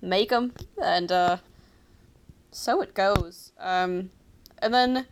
make 0.00 0.30
them, 0.30 0.52
and 0.82 1.10
uh, 1.10 1.36
so 2.50 2.80
it 2.80 2.94
goes. 2.94 3.52
Um, 3.58 4.10
and 4.58 4.72
then 4.72 5.06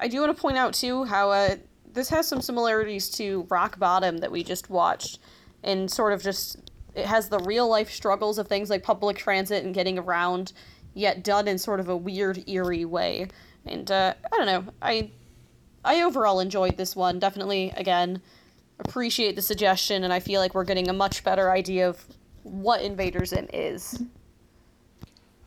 I 0.00 0.08
do 0.08 0.20
want 0.20 0.34
to 0.34 0.40
point 0.40 0.56
out 0.56 0.74
too 0.74 1.04
how 1.04 1.30
uh, 1.30 1.56
this 1.92 2.08
has 2.10 2.26
some 2.26 2.40
similarities 2.40 3.08
to 3.10 3.46
Rock 3.48 3.78
Bottom 3.78 4.18
that 4.18 4.30
we 4.30 4.42
just 4.42 4.70
watched, 4.70 5.18
and 5.62 5.90
sort 5.90 6.12
of 6.12 6.22
just 6.22 6.70
it 6.94 7.06
has 7.06 7.28
the 7.28 7.38
real 7.40 7.68
life 7.68 7.90
struggles 7.90 8.38
of 8.38 8.48
things 8.48 8.70
like 8.70 8.82
public 8.82 9.16
transit 9.16 9.64
and 9.64 9.74
getting 9.74 9.98
around, 9.98 10.52
yet 10.94 11.22
done 11.22 11.48
in 11.48 11.58
sort 11.58 11.80
of 11.80 11.88
a 11.88 11.96
weird, 11.96 12.48
eerie 12.48 12.84
way. 12.84 13.28
And 13.66 13.90
uh, 13.90 14.14
I 14.32 14.36
don't 14.36 14.46
know, 14.46 14.72
I 14.82 15.10
I 15.84 16.02
overall 16.02 16.40
enjoyed 16.40 16.76
this 16.76 16.96
one. 16.96 17.18
Definitely, 17.18 17.72
again, 17.76 18.20
appreciate 18.80 19.36
the 19.36 19.42
suggestion, 19.42 20.04
and 20.04 20.12
I 20.12 20.20
feel 20.20 20.40
like 20.40 20.54
we're 20.54 20.64
getting 20.64 20.88
a 20.88 20.92
much 20.92 21.24
better 21.24 21.50
idea 21.50 21.88
of 21.88 22.04
what 22.42 22.82
Invader 22.82 23.24
Zim 23.24 23.48
is. 23.52 24.02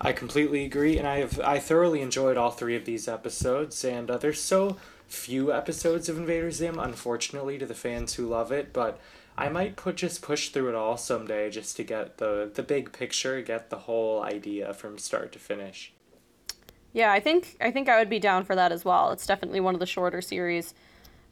I 0.04 0.14
completely 0.14 0.66
agree, 0.66 0.98
and 0.98 1.08
I 1.08 1.20
have 1.20 1.40
I 1.40 1.60
thoroughly 1.60 2.02
enjoyed 2.02 2.36
all 2.36 2.50
three 2.50 2.76
of 2.76 2.86
these 2.86 3.08
episodes, 3.08 3.86
and 3.86 4.10
uh, 4.10 4.18
there's 4.18 4.42
so 4.42 4.78
few 5.08 5.54
episodes 5.54 6.10
of 6.10 6.18
Invader 6.18 6.50
Zim, 6.50 6.80
unfortunately, 6.80 7.60
to 7.60 7.68
the 7.68 7.76
fans 7.76 8.16
who 8.16 8.26
love 8.26 8.52
it. 8.52 8.74
But 8.74 9.00
I 9.38 9.50
might 9.50 9.76
put 9.76 9.98
just 9.98 10.24
push 10.24 10.50
through 10.50 10.70
it 10.70 10.76
all 10.76 10.98
someday, 10.98 11.52
just 11.52 11.78
to 11.78 11.84
get 11.84 12.18
the 12.18 12.50
the 12.52 12.64
big 12.64 12.92
picture, 12.94 13.40
get 13.44 13.70
the 13.70 13.78
whole 13.78 14.24
idea 14.24 14.74
from 14.74 14.98
start 14.98 15.32
to 15.34 15.40
finish. 15.40 15.94
Yeah, 16.94 17.12
I 17.12 17.20
think 17.20 17.58
I 17.62 17.70
think 17.70 17.88
I 17.88 18.00
would 18.00 18.10
be 18.10 18.20
down 18.20 18.44
for 18.44 18.56
that 18.56 18.72
as 18.72 18.84
well. 18.84 19.12
It's 19.12 19.28
definitely 19.28 19.60
one 19.60 19.76
of 19.76 19.80
the 19.80 19.86
shorter 19.86 20.22
series. 20.22 20.74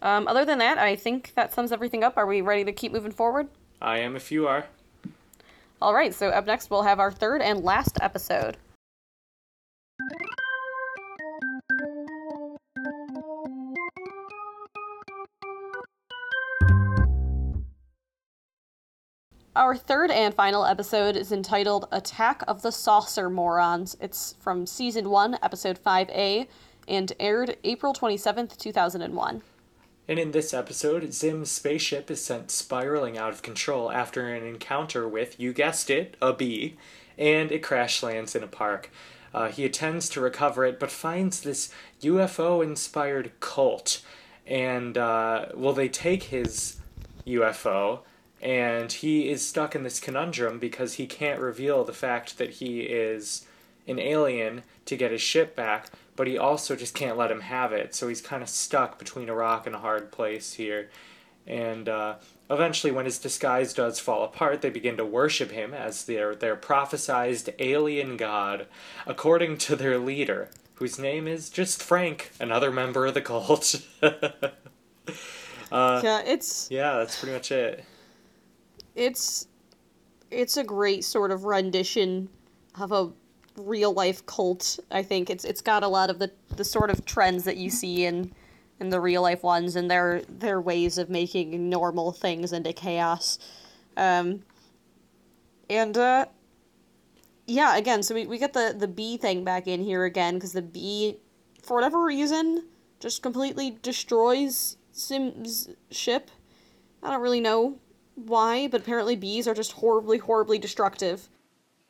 Um, 0.03 0.27
other 0.27 0.45
than 0.45 0.59
that, 0.59 0.77
I 0.77 0.95
think 0.95 1.33
that 1.33 1.53
sums 1.55 1.71
everything 1.71 2.03
up. 2.03 2.17
Are 2.17 2.27
we 2.27 2.41
ready 2.41 2.63
to 2.65 2.71
keep 2.71 2.91
moving 2.91 3.11
forward? 3.11 3.47
I 3.81 3.97
am 3.99 4.15
if 4.15 4.31
you 4.31 4.47
are. 4.47 4.65
All 5.81 5.93
right, 5.93 6.13
so 6.13 6.27
up 6.29 6.45
next 6.45 6.69
we'll 6.69 6.83
have 6.83 6.99
our 6.99 7.11
third 7.11 7.41
and 7.41 7.63
last 7.63 7.97
episode. 8.01 8.57
Our 19.55 19.75
third 19.75 20.11
and 20.11 20.33
final 20.33 20.65
episode 20.65 21.15
is 21.15 21.31
entitled 21.31 21.87
Attack 21.91 22.43
of 22.47 22.61
the 22.61 22.71
Saucer 22.71 23.29
Morons. 23.29 23.95
It's 23.99 24.35
from 24.39 24.65
season 24.65 25.09
1, 25.09 25.39
episode 25.41 25.79
5A, 25.83 26.47
and 26.87 27.13
aired 27.19 27.57
April 27.63 27.93
27th, 27.93 28.57
2001. 28.57 29.41
And 30.09 30.17
in 30.17 30.31
this 30.31 30.55
episode, 30.55 31.13
Zim's 31.13 31.51
spaceship 31.51 32.09
is 32.09 32.19
sent 32.19 32.49
spiraling 32.49 33.15
out 33.15 33.31
of 33.31 33.43
control 33.43 33.91
after 33.91 34.27
an 34.27 34.43
encounter 34.43 35.07
with, 35.07 35.39
you 35.39 35.53
guessed 35.53 35.91
it, 35.91 36.17
a 36.19 36.33
bee, 36.33 36.77
and 37.15 37.51
it 37.51 37.61
crash 37.61 38.01
lands 38.01 38.35
in 38.35 38.41
a 38.41 38.47
park. 38.47 38.89
Uh, 39.35 39.49
he 39.49 39.65
attempts 39.65 40.09
to 40.09 40.19
recover 40.19 40.65
it, 40.65 40.79
but 40.79 40.89
finds 40.89 41.41
this 41.41 41.71
UFO 42.01 42.63
inspired 42.63 43.39
cult. 43.39 44.01
And, 44.47 44.97
uh, 44.97 45.49
well, 45.53 45.73
they 45.73 45.89
take 45.89 46.23
his 46.23 46.77
UFO, 47.27 47.99
and 48.41 48.91
he 48.91 49.29
is 49.29 49.47
stuck 49.47 49.75
in 49.75 49.83
this 49.83 49.99
conundrum 49.99 50.57
because 50.57 50.95
he 50.95 51.05
can't 51.05 51.39
reveal 51.39 51.83
the 51.83 51.93
fact 51.93 52.39
that 52.39 52.49
he 52.49 52.79
is 52.79 53.45
an 53.89 53.99
alien 53.99 54.63
to 54.85 54.95
get 54.95 55.11
his 55.11 55.21
ship 55.21 55.55
back, 55.55 55.89
but 56.15 56.27
he 56.27 56.37
also 56.37 56.75
just 56.75 56.93
can't 56.95 57.17
let 57.17 57.31
him 57.31 57.41
have 57.41 57.73
it. 57.73 57.95
So 57.95 58.07
he's 58.07 58.21
kind 58.21 58.43
of 58.43 58.49
stuck 58.49 58.99
between 58.99 59.29
a 59.29 59.35
rock 59.35 59.65
and 59.65 59.75
a 59.75 59.79
hard 59.79 60.11
place 60.11 60.53
here. 60.53 60.89
And 61.47 61.89
uh, 61.89 62.15
eventually, 62.49 62.91
when 62.91 63.05
his 63.05 63.17
disguise 63.17 63.73
does 63.73 63.99
fall 63.99 64.23
apart, 64.23 64.61
they 64.61 64.69
begin 64.69 64.97
to 64.97 65.05
worship 65.05 65.51
him 65.51 65.73
as 65.73 66.05
their, 66.05 66.35
their 66.35 66.55
prophesized 66.55 67.53
alien 67.57 68.17
god, 68.17 68.67
according 69.07 69.57
to 69.59 69.75
their 69.75 69.97
leader, 69.97 70.49
whose 70.75 70.99
name 70.99 71.27
is 71.27 71.49
just 71.49 71.81
Frank, 71.81 72.31
another 72.39 72.71
member 72.71 73.07
of 73.07 73.15
the 73.15 73.21
cult. 73.21 73.81
uh, 74.03 74.11
Yeah, 75.71 76.21
it's 76.25 76.69
yeah, 76.69 76.97
that's 76.97 77.19
pretty 77.19 77.33
much 77.33 77.51
it. 77.51 77.83
it's 78.95 79.47
it's 80.31 80.57
a 80.57 80.63
great 80.63 81.03
sort 81.03 81.31
of 81.31 81.45
rendition 81.45 82.29
of 82.79 82.91
a 82.91 83.11
real 83.59 83.93
life 83.93 84.25
cult. 84.25 84.79
I 84.91 85.03
think 85.03 85.29
it's 85.29 85.45
it's 85.45 85.61
got 85.61 85.83
a 85.83 85.87
lot 85.87 86.09
of 86.09 86.19
the 86.19 86.31
the 86.55 86.63
sort 86.63 86.89
of 86.89 87.05
trends 87.05 87.43
that 87.43 87.57
you 87.57 87.69
see 87.69 88.05
in 88.05 88.33
in 88.79 88.89
the 88.89 88.99
real 88.99 89.21
life 89.21 89.43
ones 89.43 89.75
and 89.75 89.89
their 89.89 90.21
their 90.29 90.61
ways 90.61 90.97
of 90.97 91.09
making 91.09 91.69
normal 91.69 92.11
things 92.11 92.53
into 92.53 92.73
chaos. 92.73 93.39
Um 93.97 94.43
and 95.69 95.97
uh 95.97 96.25
yeah, 97.45 97.77
again, 97.77 98.03
so 98.03 98.13
we, 98.13 98.27
we 98.27 98.37
get 98.37 98.53
the 98.53 98.75
the 98.77 98.87
bee 98.87 99.17
thing 99.17 99.43
back 99.43 99.67
in 99.67 99.83
here 99.83 100.05
again 100.05 100.35
because 100.35 100.53
the 100.53 100.61
bee 100.61 101.17
for 101.61 101.75
whatever 101.75 102.03
reason 102.03 102.65
just 102.99 103.21
completely 103.21 103.77
destroys 103.81 104.77
Zim's 104.95 105.69
ship. 105.89 106.29
I 107.01 107.11
don't 107.11 107.21
really 107.21 107.39
know 107.39 107.79
why, 108.15 108.67
but 108.67 108.81
apparently 108.81 109.15
bees 109.15 109.47
are 109.47 109.53
just 109.53 109.73
horribly, 109.73 110.17
horribly 110.17 110.59
destructive. 110.59 111.29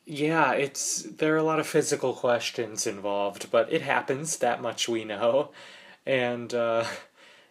Yeah, 0.06 0.52
it's 0.52 1.02
there 1.02 1.34
are 1.34 1.38
a 1.38 1.42
lot 1.42 1.60
of 1.60 1.66
physical 1.66 2.14
questions 2.14 2.86
involved, 2.86 3.50
but 3.50 3.72
it 3.72 3.82
happens. 3.82 4.38
That 4.38 4.62
much 4.62 4.88
we 4.88 5.04
know, 5.04 5.50
and 6.04 6.52
uh, 6.52 6.84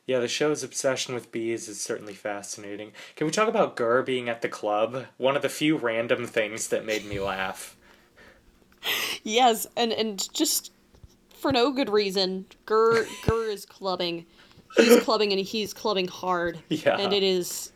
yeah, 0.06 0.20
the 0.20 0.28
show's 0.28 0.64
obsession 0.64 1.14
with 1.14 1.32
bees 1.32 1.68
is 1.70 1.80
certainly 1.80 2.16
fascinating. 2.16 2.92
Can 3.16 3.28
we 3.28 3.32
talk 3.32 3.48
about 3.48 3.76
GIR 3.76 4.02
being 4.02 4.28
at 4.28 4.42
the 4.42 4.50
club? 4.50 5.06
One 5.18 5.36
of 5.36 5.42
the 5.42 5.50
few 5.50 5.78
random 5.78 6.26
things 6.26 6.68
that 6.70 6.86
made 6.86 7.06
me 7.06 7.20
laugh. 7.20 7.78
Yes, 9.24 9.68
and 9.78 9.94
and 9.94 10.34
just 10.34 10.72
for 11.40 11.52
no 11.52 11.72
good 11.72 11.90
reason. 11.90 12.46
GIR 12.66 13.06
GIR 13.26 13.44
is 13.52 13.66
clubbing. 13.66 14.26
He's 14.76 15.02
clubbing 15.04 15.32
and 15.32 15.42
he's 15.42 15.74
clubbing 15.74 16.08
hard. 16.08 16.60
Yeah. 16.70 16.98
And 16.98 17.14
it 17.14 17.24
is 17.24 17.72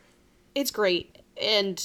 it's 0.54 0.70
great. 0.70 1.18
And 1.40 1.82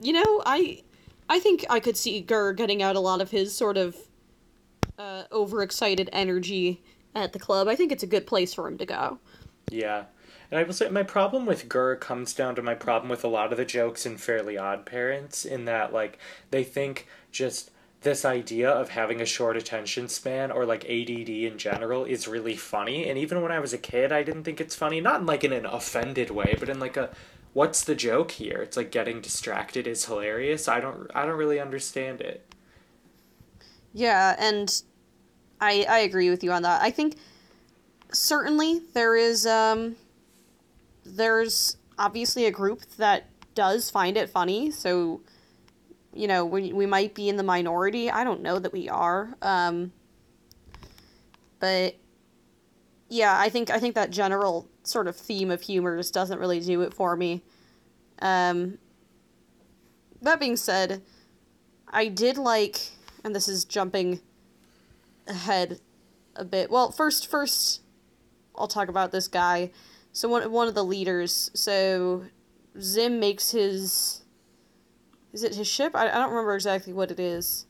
you 0.00 0.12
know, 0.12 0.42
I 0.46 0.82
I 1.30 1.38
think 1.38 1.64
I 1.70 1.78
could 1.78 1.96
see 1.96 2.20
GIR 2.20 2.54
getting 2.54 2.82
out 2.82 2.96
a 2.96 3.00
lot 3.00 3.20
of 3.20 3.30
his 3.30 3.54
sort 3.54 3.76
of 3.76 3.96
uh, 4.98 5.22
overexcited 5.30 6.10
energy 6.12 6.82
at 7.14 7.32
the 7.32 7.38
club. 7.38 7.68
I 7.68 7.76
think 7.76 7.92
it's 7.92 8.02
a 8.02 8.08
good 8.08 8.26
place 8.26 8.52
for 8.52 8.66
him 8.66 8.76
to 8.78 8.84
go. 8.84 9.20
Yeah. 9.70 10.04
And 10.50 10.58
I 10.58 10.64
will 10.64 10.72
say 10.72 10.88
my 10.88 11.04
problem 11.04 11.46
with 11.46 11.68
GIR 11.68 11.96
comes 11.96 12.34
down 12.34 12.56
to 12.56 12.62
my 12.62 12.74
problem 12.74 13.08
with 13.08 13.22
a 13.22 13.28
lot 13.28 13.52
of 13.52 13.58
the 13.58 13.64
jokes 13.64 14.04
in 14.04 14.16
Fairly 14.16 14.58
Odd 14.58 14.84
Parents, 14.84 15.44
in 15.44 15.66
that 15.66 15.92
like 15.92 16.18
they 16.50 16.64
think 16.64 17.06
just 17.30 17.70
this 18.00 18.24
idea 18.24 18.68
of 18.68 18.88
having 18.88 19.20
a 19.20 19.26
short 19.26 19.56
attention 19.56 20.08
span 20.08 20.50
or 20.50 20.64
like 20.64 20.84
ADD 20.84 21.28
in 21.28 21.58
general 21.58 22.04
is 22.04 22.26
really 22.26 22.56
funny. 22.56 23.08
And 23.08 23.16
even 23.16 23.40
when 23.40 23.52
I 23.52 23.60
was 23.60 23.72
a 23.72 23.78
kid, 23.78 24.10
I 24.10 24.24
didn't 24.24 24.42
think 24.42 24.60
it's 24.60 24.74
funny. 24.74 25.00
Not 25.00 25.20
in 25.20 25.26
like 25.26 25.44
in 25.44 25.52
an 25.52 25.66
offended 25.66 26.30
way, 26.30 26.56
but 26.58 26.68
in 26.68 26.80
like 26.80 26.96
a 26.96 27.10
what's 27.52 27.84
the 27.84 27.94
joke 27.94 28.32
here? 28.32 28.58
It's 28.58 28.76
like 28.76 28.90
getting 28.90 29.20
distracted 29.20 29.86
is 29.86 30.04
hilarious. 30.04 30.68
I 30.68 30.80
don't 30.80 31.10
I 31.14 31.26
don't 31.26 31.38
really 31.38 31.60
understand 31.60 32.20
it. 32.20 32.54
Yeah, 33.92 34.36
and 34.38 34.82
I 35.60 35.84
I 35.88 35.98
agree 36.00 36.30
with 36.30 36.44
you 36.44 36.52
on 36.52 36.62
that. 36.62 36.82
I 36.82 36.90
think 36.90 37.16
certainly 38.12 38.80
there 38.94 39.16
is 39.16 39.46
um 39.46 39.96
there's 41.04 41.76
obviously 41.98 42.46
a 42.46 42.50
group 42.50 42.82
that 42.96 43.26
does 43.54 43.90
find 43.90 44.16
it 44.16 44.30
funny, 44.30 44.70
so 44.70 45.20
you 46.12 46.26
know, 46.26 46.44
we 46.44 46.72
we 46.72 46.86
might 46.86 47.14
be 47.14 47.28
in 47.28 47.36
the 47.36 47.42
minority. 47.42 48.10
I 48.10 48.24
don't 48.24 48.42
know 48.42 48.58
that 48.58 48.72
we 48.72 48.88
are. 48.88 49.34
Um 49.42 49.92
but 51.58 51.96
yeah, 53.08 53.38
I 53.38 53.48
think 53.48 53.70
I 53.70 53.78
think 53.78 53.96
that 53.96 54.10
general 54.10 54.68
sort 54.90 55.08
of 55.08 55.16
theme 55.16 55.50
of 55.50 55.62
humor 55.62 55.96
just 55.96 56.14
doesn't 56.14 56.38
really 56.38 56.60
do 56.60 56.82
it 56.82 56.92
for 56.92 57.16
me. 57.16 57.42
Um 58.20 58.78
that 60.22 60.38
being 60.38 60.56
said, 60.56 61.02
I 61.88 62.08
did 62.08 62.36
like 62.36 62.78
and 63.24 63.34
this 63.34 63.48
is 63.48 63.64
jumping 63.64 64.20
ahead 65.26 65.80
a 66.36 66.44
bit. 66.44 66.70
Well, 66.70 66.90
first 66.90 67.26
first 67.26 67.82
I'll 68.56 68.68
talk 68.68 68.88
about 68.88 69.12
this 69.12 69.28
guy. 69.28 69.70
So 70.12 70.28
one 70.28 70.50
one 70.50 70.68
of 70.68 70.74
the 70.74 70.84
leaders. 70.84 71.50
So 71.54 72.24
Zim 72.78 73.20
makes 73.20 73.50
his 73.50 74.22
is 75.32 75.44
it 75.44 75.54
his 75.54 75.68
ship? 75.68 75.94
I, 75.94 76.08
I 76.08 76.14
don't 76.14 76.30
remember 76.30 76.54
exactly 76.54 76.92
what 76.92 77.10
it 77.10 77.20
is. 77.20 77.66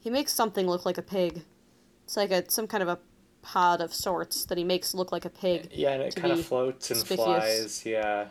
He 0.00 0.10
makes 0.10 0.32
something 0.32 0.66
look 0.66 0.84
like 0.84 0.98
a 0.98 1.02
pig. 1.02 1.42
It's 2.04 2.16
like 2.16 2.30
a 2.30 2.50
some 2.50 2.66
kind 2.66 2.82
of 2.82 2.88
a 2.88 2.98
pod 3.42 3.80
of 3.80 3.92
sorts 3.92 4.44
that 4.46 4.56
he 4.56 4.64
makes 4.64 4.94
look 4.94 5.12
like 5.12 5.24
a 5.24 5.30
pig. 5.30 5.68
Yeah, 5.72 5.90
and 5.90 6.02
it 6.02 6.16
kind 6.16 6.32
of 6.32 6.44
floats 6.44 6.90
and 6.90 6.98
conspicuous. 6.98 7.26
flies. 7.26 7.86
Yeah. 7.86 8.28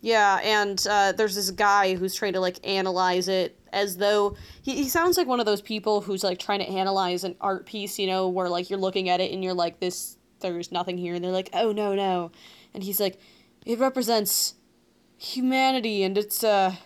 Yeah, 0.00 0.38
and 0.42 0.86
uh, 0.88 1.12
there's 1.12 1.34
this 1.34 1.50
guy 1.50 1.94
who's 1.94 2.14
trying 2.14 2.34
to 2.34 2.40
like 2.40 2.58
analyze 2.66 3.26
it 3.26 3.58
as 3.72 3.96
though 3.96 4.36
he, 4.60 4.76
he 4.76 4.88
sounds 4.88 5.16
like 5.16 5.26
one 5.26 5.40
of 5.40 5.46
those 5.46 5.62
people 5.62 6.02
who's 6.02 6.22
like 6.22 6.38
trying 6.38 6.58
to 6.60 6.68
analyze 6.68 7.24
an 7.24 7.36
art 7.40 7.64
piece, 7.64 7.98
you 7.98 8.06
know, 8.06 8.28
where 8.28 8.50
like 8.50 8.68
you're 8.68 8.78
looking 8.78 9.08
at 9.08 9.20
it 9.20 9.32
and 9.32 9.42
you're 9.42 9.54
like, 9.54 9.80
this, 9.80 10.18
there's 10.40 10.70
nothing 10.70 10.98
here. 10.98 11.14
And 11.14 11.24
they're 11.24 11.32
like, 11.32 11.48
oh, 11.54 11.72
no, 11.72 11.94
no. 11.94 12.32
And 12.74 12.82
he's 12.82 13.00
like, 13.00 13.18
it 13.64 13.78
represents 13.78 14.54
humanity 15.16 16.02
and 16.02 16.18
its 16.18 16.44
a 16.44 16.78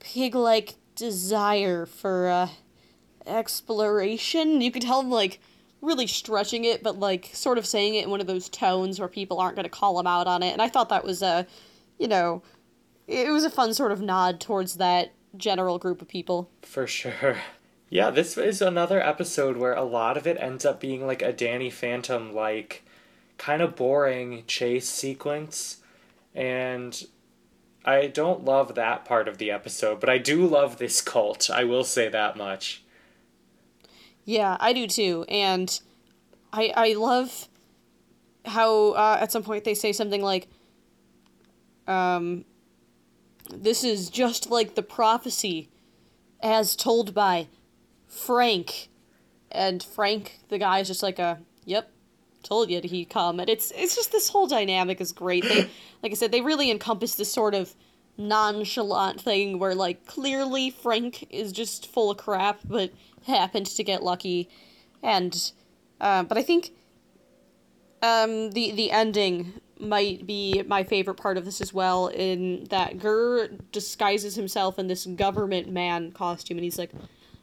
pig 0.00 0.34
like 0.34 0.74
desire 0.96 1.86
for 1.86 2.28
uh, 2.28 2.48
exploration. 3.26 4.60
You 4.60 4.72
could 4.72 4.82
tell 4.82 5.02
him 5.02 5.10
like 5.10 5.40
really 5.82 6.06
stretching 6.06 6.64
it, 6.64 6.82
but 6.82 6.98
like 6.98 7.30
sort 7.32 7.58
of 7.58 7.66
saying 7.66 7.94
it 7.94 8.04
in 8.04 8.10
one 8.10 8.20
of 8.20 8.26
those 8.26 8.48
tones 8.48 8.98
where 8.98 9.08
people 9.08 9.38
aren't 9.40 9.56
going 9.56 9.64
to 9.64 9.70
call 9.70 9.98
him 9.98 10.06
out 10.06 10.26
on 10.26 10.42
it. 10.42 10.52
And 10.52 10.60
I 10.60 10.68
thought 10.68 10.88
that 10.90 11.04
was 11.04 11.22
a, 11.22 11.46
you 11.98 12.08
know, 12.08 12.42
it 13.06 13.30
was 13.30 13.44
a 13.44 13.50
fun 13.50 13.74
sort 13.74 13.92
of 13.92 14.00
nod 14.00 14.40
towards 14.40 14.76
that 14.76 15.12
general 15.36 15.78
group 15.78 16.02
of 16.02 16.08
people. 16.08 16.50
For 16.62 16.86
sure. 16.86 17.38
Yeah, 17.88 18.10
this 18.10 18.38
is 18.38 18.62
another 18.62 19.00
episode 19.00 19.56
where 19.56 19.74
a 19.74 19.82
lot 19.82 20.16
of 20.16 20.26
it 20.26 20.36
ends 20.38 20.64
up 20.64 20.80
being 20.80 21.06
like 21.06 21.22
a 21.22 21.32
Danny 21.32 21.70
Phantom 21.70 22.32
like 22.32 22.84
kind 23.36 23.62
of 23.62 23.74
boring 23.74 24.44
chase 24.46 24.88
sequence. 24.88 25.78
And 26.34 27.02
I 27.84 28.06
don't 28.06 28.44
love 28.44 28.74
that 28.74 29.04
part 29.04 29.26
of 29.26 29.38
the 29.38 29.50
episode, 29.50 29.98
but 29.98 30.08
I 30.08 30.18
do 30.18 30.46
love 30.46 30.76
this 30.76 31.00
cult. 31.00 31.50
I 31.50 31.64
will 31.64 31.82
say 31.82 32.08
that 32.08 32.36
much. 32.36 32.84
Yeah, 34.24 34.56
I 34.60 34.72
do 34.72 34.86
too. 34.86 35.24
And 35.28 35.80
I 36.52 36.72
I 36.76 36.92
love 36.94 37.48
how 38.44 38.92
uh, 38.92 39.18
at 39.20 39.32
some 39.32 39.42
point 39.42 39.64
they 39.64 39.74
say 39.74 39.92
something 39.92 40.22
like 40.22 40.48
um 41.86 42.44
this 43.54 43.84
is 43.84 44.10
just 44.10 44.50
like 44.50 44.74
the 44.74 44.82
prophecy 44.82 45.68
as 46.42 46.76
told 46.76 47.14
by 47.14 47.48
Frank. 48.06 48.88
And 49.52 49.82
Frank, 49.82 50.38
the 50.48 50.58
guy, 50.58 50.78
is 50.78 50.86
just 50.88 51.02
like 51.02 51.18
a 51.18 51.40
yep, 51.64 51.90
told 52.42 52.70
you 52.70 52.80
he'd 52.82 53.10
come. 53.10 53.40
And 53.40 53.50
it's 53.50 53.72
it's 53.74 53.96
just 53.96 54.12
this 54.12 54.28
whole 54.28 54.46
dynamic 54.46 55.00
is 55.00 55.12
great. 55.12 55.44
They 55.44 55.68
like 56.02 56.12
I 56.12 56.14
said, 56.14 56.30
they 56.32 56.40
really 56.40 56.70
encompass 56.70 57.16
this 57.16 57.32
sort 57.32 57.54
of 57.54 57.74
nonchalant 58.16 59.20
thing 59.20 59.58
where 59.58 59.74
like 59.74 60.06
clearly 60.06 60.70
Frank 60.70 61.26
is 61.30 61.52
just 61.52 61.90
full 61.90 62.10
of 62.10 62.18
crap, 62.18 62.60
but 62.64 62.90
happened 63.26 63.66
to 63.66 63.84
get 63.84 64.02
lucky. 64.02 64.48
And 65.02 65.52
uh, 66.00 66.22
but 66.22 66.38
I 66.38 66.42
think 66.42 66.72
um 68.02 68.50
the 68.52 68.70
the 68.72 68.90
ending 68.90 69.60
might 69.78 70.26
be 70.26 70.62
my 70.66 70.84
favorite 70.84 71.14
part 71.14 71.38
of 71.38 71.44
this 71.44 71.60
as 71.60 71.72
well 71.72 72.08
in 72.08 72.64
that 72.70 72.98
GIR 72.98 73.48
disguises 73.72 74.34
himself 74.34 74.78
in 74.78 74.88
this 74.88 75.06
government 75.06 75.70
man 75.70 76.12
costume 76.12 76.58
and 76.58 76.64
he's 76.64 76.78
like 76.78 76.90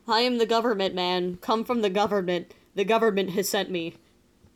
I 0.07 0.21
am 0.21 0.37
the 0.37 0.45
government 0.45 0.95
man. 0.95 1.37
Come 1.41 1.65
from 1.65 1.81
the 1.81 1.89
government. 1.89 2.53
The 2.75 2.85
government 2.85 3.31
has 3.31 3.49
sent 3.49 3.69
me. 3.69 3.95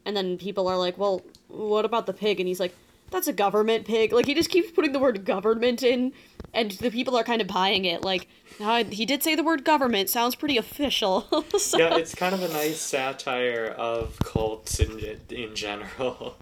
And 0.06 0.16
then 0.16 0.38
people 0.38 0.68
are 0.68 0.78
like 0.78 0.98
well 0.98 1.24
what 1.48 1.86
about 1.86 2.06
the 2.06 2.14
pig? 2.14 2.40
And 2.40 2.48
he's 2.48 2.60
like 2.60 2.76
that's 3.12 3.28
a 3.28 3.34
government 3.34 3.86
pig 3.86 4.12
like 4.12 4.26
he 4.26 4.34
just 4.34 4.50
keeps 4.50 4.72
putting 4.72 4.92
the 4.92 5.00
word 5.00 5.26
government 5.26 5.84
in 5.84 6.12
and 6.54 6.72
the 6.72 6.90
people 6.90 7.16
are 7.16 7.24
kind 7.24 7.42
of 7.42 7.48
buying 7.48 7.86
it 7.86 8.02
like 8.02 8.28
uh, 8.60 8.84
he 8.86 9.06
did 9.06 9.24
say 9.24 9.36
the 9.36 9.44
word 9.44 9.64
government 9.64 10.10
sounds 10.10 10.36
pretty 10.36 10.58
official 10.58 11.22
so, 11.58 11.78
Yeah, 11.78 11.96
it's 11.96 12.16
kind 12.16 12.34
of 12.34 12.42
a 12.44 12.50
nice 12.50 12.80
satire 12.80 13.74
of 13.78 14.18
cults 14.20 14.80
in 14.80 15.20
in 15.30 15.56
general. 15.56 16.38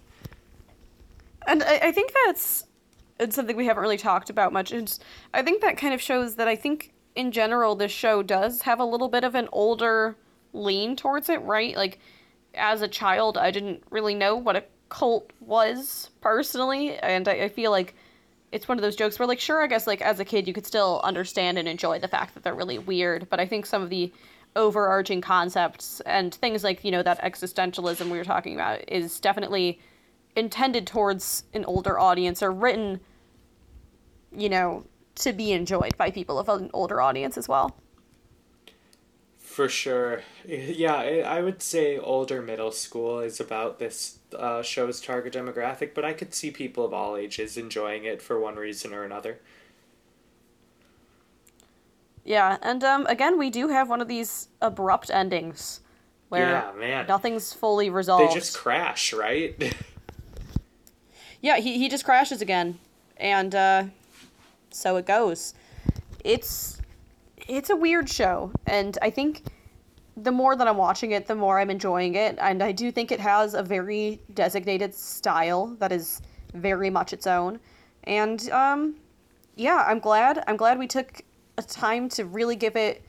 And 1.48 1.64
I, 1.64 1.80
I 1.84 1.92
think 1.92 2.14
that's 2.26 2.66
it's 3.20 3.36
something 3.36 3.56
we 3.56 3.66
haven't 3.66 3.82
really 3.82 3.98
talked 3.98 4.30
about 4.30 4.54
much. 4.54 4.72
It's, 4.72 5.00
I 5.34 5.42
think 5.42 5.62
that 5.62 5.78
kind 5.78 5.94
of 5.94 6.02
shows 6.02 6.36
that 6.36 6.48
I 6.48 6.56
think 6.56 6.94
in 7.16 7.32
general 7.32 7.76
this 7.76 7.92
show 7.92 8.24
does 8.24 8.62
have 8.62 8.80
a 8.80 8.86
little 8.86 9.10
bit 9.10 9.24
of 9.24 9.36
an 9.36 9.50
older 9.52 10.16
lean 10.54 10.96
towards 10.96 11.28
it, 11.30 11.42
right? 11.42 11.76
Like 11.76 12.00
as 12.54 12.82
a 12.82 12.88
child, 12.88 13.38
I 13.38 13.52
didn't 13.52 13.84
really 13.90 14.16
know 14.16 14.36
what 14.36 14.56
a 14.56 14.64
cult 14.90 15.32
was 15.40 16.10
personally, 16.22 16.98
and 16.98 17.28
I, 17.28 17.44
I 17.44 17.50
feel 17.50 17.72
like 17.72 17.96
it's 18.52 18.68
one 18.68 18.78
of 18.78 18.82
those 18.82 18.96
jokes 18.96 19.20
where 19.20 19.28
like 19.28 19.40
sure, 19.40 19.64
I 19.64 19.68
guess 19.68 19.88
like 19.88 20.02
as 20.02 20.20
a 20.20 20.26
kid 20.26 20.48
you 20.48 20.54
could 20.54 20.66
still 20.66 21.02
understand 21.04 21.58
and 21.58 21.68
enjoy 21.68 22.00
the 22.00 22.08
fact 22.08 22.34
that 22.34 22.44
they're 22.44 22.56
really 22.56 22.80
weird, 22.80 23.30
but 23.30 23.40
I 23.40 23.46
think 23.46 23.66
some 23.66 23.82
of 23.82 23.90
the 23.90 24.12
overarching 24.56 25.22
concepts 25.22 26.02
and 26.02 26.34
things 26.34 26.64
like 26.64 26.84
you 26.84 26.92
know 26.92 27.04
that 27.04 27.22
existentialism 27.22 28.10
we 28.10 28.18
were 28.18 28.24
talking 28.24 28.56
about 28.56 28.84
is 28.92 29.20
definitely 29.20 29.80
intended 30.36 30.88
towards 30.88 31.44
an 31.54 31.66
older 31.66 32.00
audience 32.00 32.42
or 32.42 32.52
written, 32.52 33.00
you 34.36 34.50
know, 34.50 34.86
to 35.16 35.34
be 35.34 35.52
enjoyed 35.52 35.96
by 35.98 36.10
people 36.10 36.40
of 36.40 36.50
an 36.50 36.70
older 36.74 37.02
audience 37.02 37.38
as 37.38 37.48
well. 37.48 37.76
For 39.60 39.68
sure. 39.68 40.22
Yeah, 40.48 40.96
I 40.96 41.20
I 41.20 41.42
would 41.42 41.62
say 41.62 41.98
older 41.98 42.42
middle 42.42 42.72
school 42.72 43.20
is 43.20 43.42
about 43.42 43.78
this 43.78 44.20
uh, 44.34 44.62
show's 44.62 45.02
target 45.02 45.34
demographic, 45.34 45.94
but 45.94 46.06
I 46.06 46.14
could 46.14 46.34
see 46.34 46.50
people 46.50 46.86
of 46.86 46.94
all 46.94 47.18
ages 47.18 47.58
enjoying 47.58 48.06
it 48.06 48.22
for 48.22 48.40
one 48.40 48.56
reason 48.56 48.94
or 48.94 49.04
another. 49.04 49.40
Yeah, 52.24 52.56
and 52.62 52.82
um, 52.86 53.06
again, 53.08 53.38
we 53.38 53.50
do 53.50 53.68
have 53.68 53.90
one 53.90 54.00
of 54.00 54.08
these 54.08 54.48
abrupt 54.62 55.10
endings 55.12 55.82
where 56.30 56.48
Yeah, 56.48 56.72
man. 56.80 57.06
nothing's 57.08 57.52
fully 57.52 57.90
resolved. 57.90 58.32
They 58.32 58.40
just 58.40 58.58
crash, 58.58 59.12
right? 59.12 59.76
Yeah, 61.42 61.58
he, 61.58 61.78
he 61.78 61.90
just 61.90 62.06
crashes 62.06 62.42
again. 62.42 62.80
And 63.18 63.54
uh, 63.54 63.84
so 64.72 64.96
it 64.96 65.06
goes. 65.06 65.54
It's 66.24 66.79
it's 67.50 67.70
a 67.70 67.76
weird 67.76 68.10
show, 68.10 68.52
and 68.68 68.98
I 69.02 69.10
think 69.10 69.44
the 70.16 70.32
more 70.32 70.56
that 70.56 70.68
I'm 70.68 70.78
watching 70.78 71.12
it, 71.12 71.28
the 71.28 71.36
more 71.36 71.60
I'm 71.60 71.70
enjoying 71.70 72.16
it, 72.16 72.38
and 72.40 72.62
I 72.64 72.72
do 72.72 72.92
think 72.92 73.12
it 73.12 73.20
has 73.20 73.54
a 73.54 73.64
very 73.64 74.22
designated 74.34 74.94
style 74.96 75.68
that 75.80 75.92
is 75.92 76.22
very 76.54 76.90
much 76.90 77.14
its 77.14 77.28
own. 77.28 77.60
And 78.04 78.50
um 78.52 78.96
yeah, 79.56 79.84
I'm 79.88 80.00
glad 80.00 80.44
I'm 80.48 80.58
glad 80.58 80.80
we 80.80 80.88
took 80.88 81.22
a 81.58 81.62
time 81.64 82.10
to 82.10 82.26
really 82.26 82.56
give 82.56 82.76
it 82.76 83.04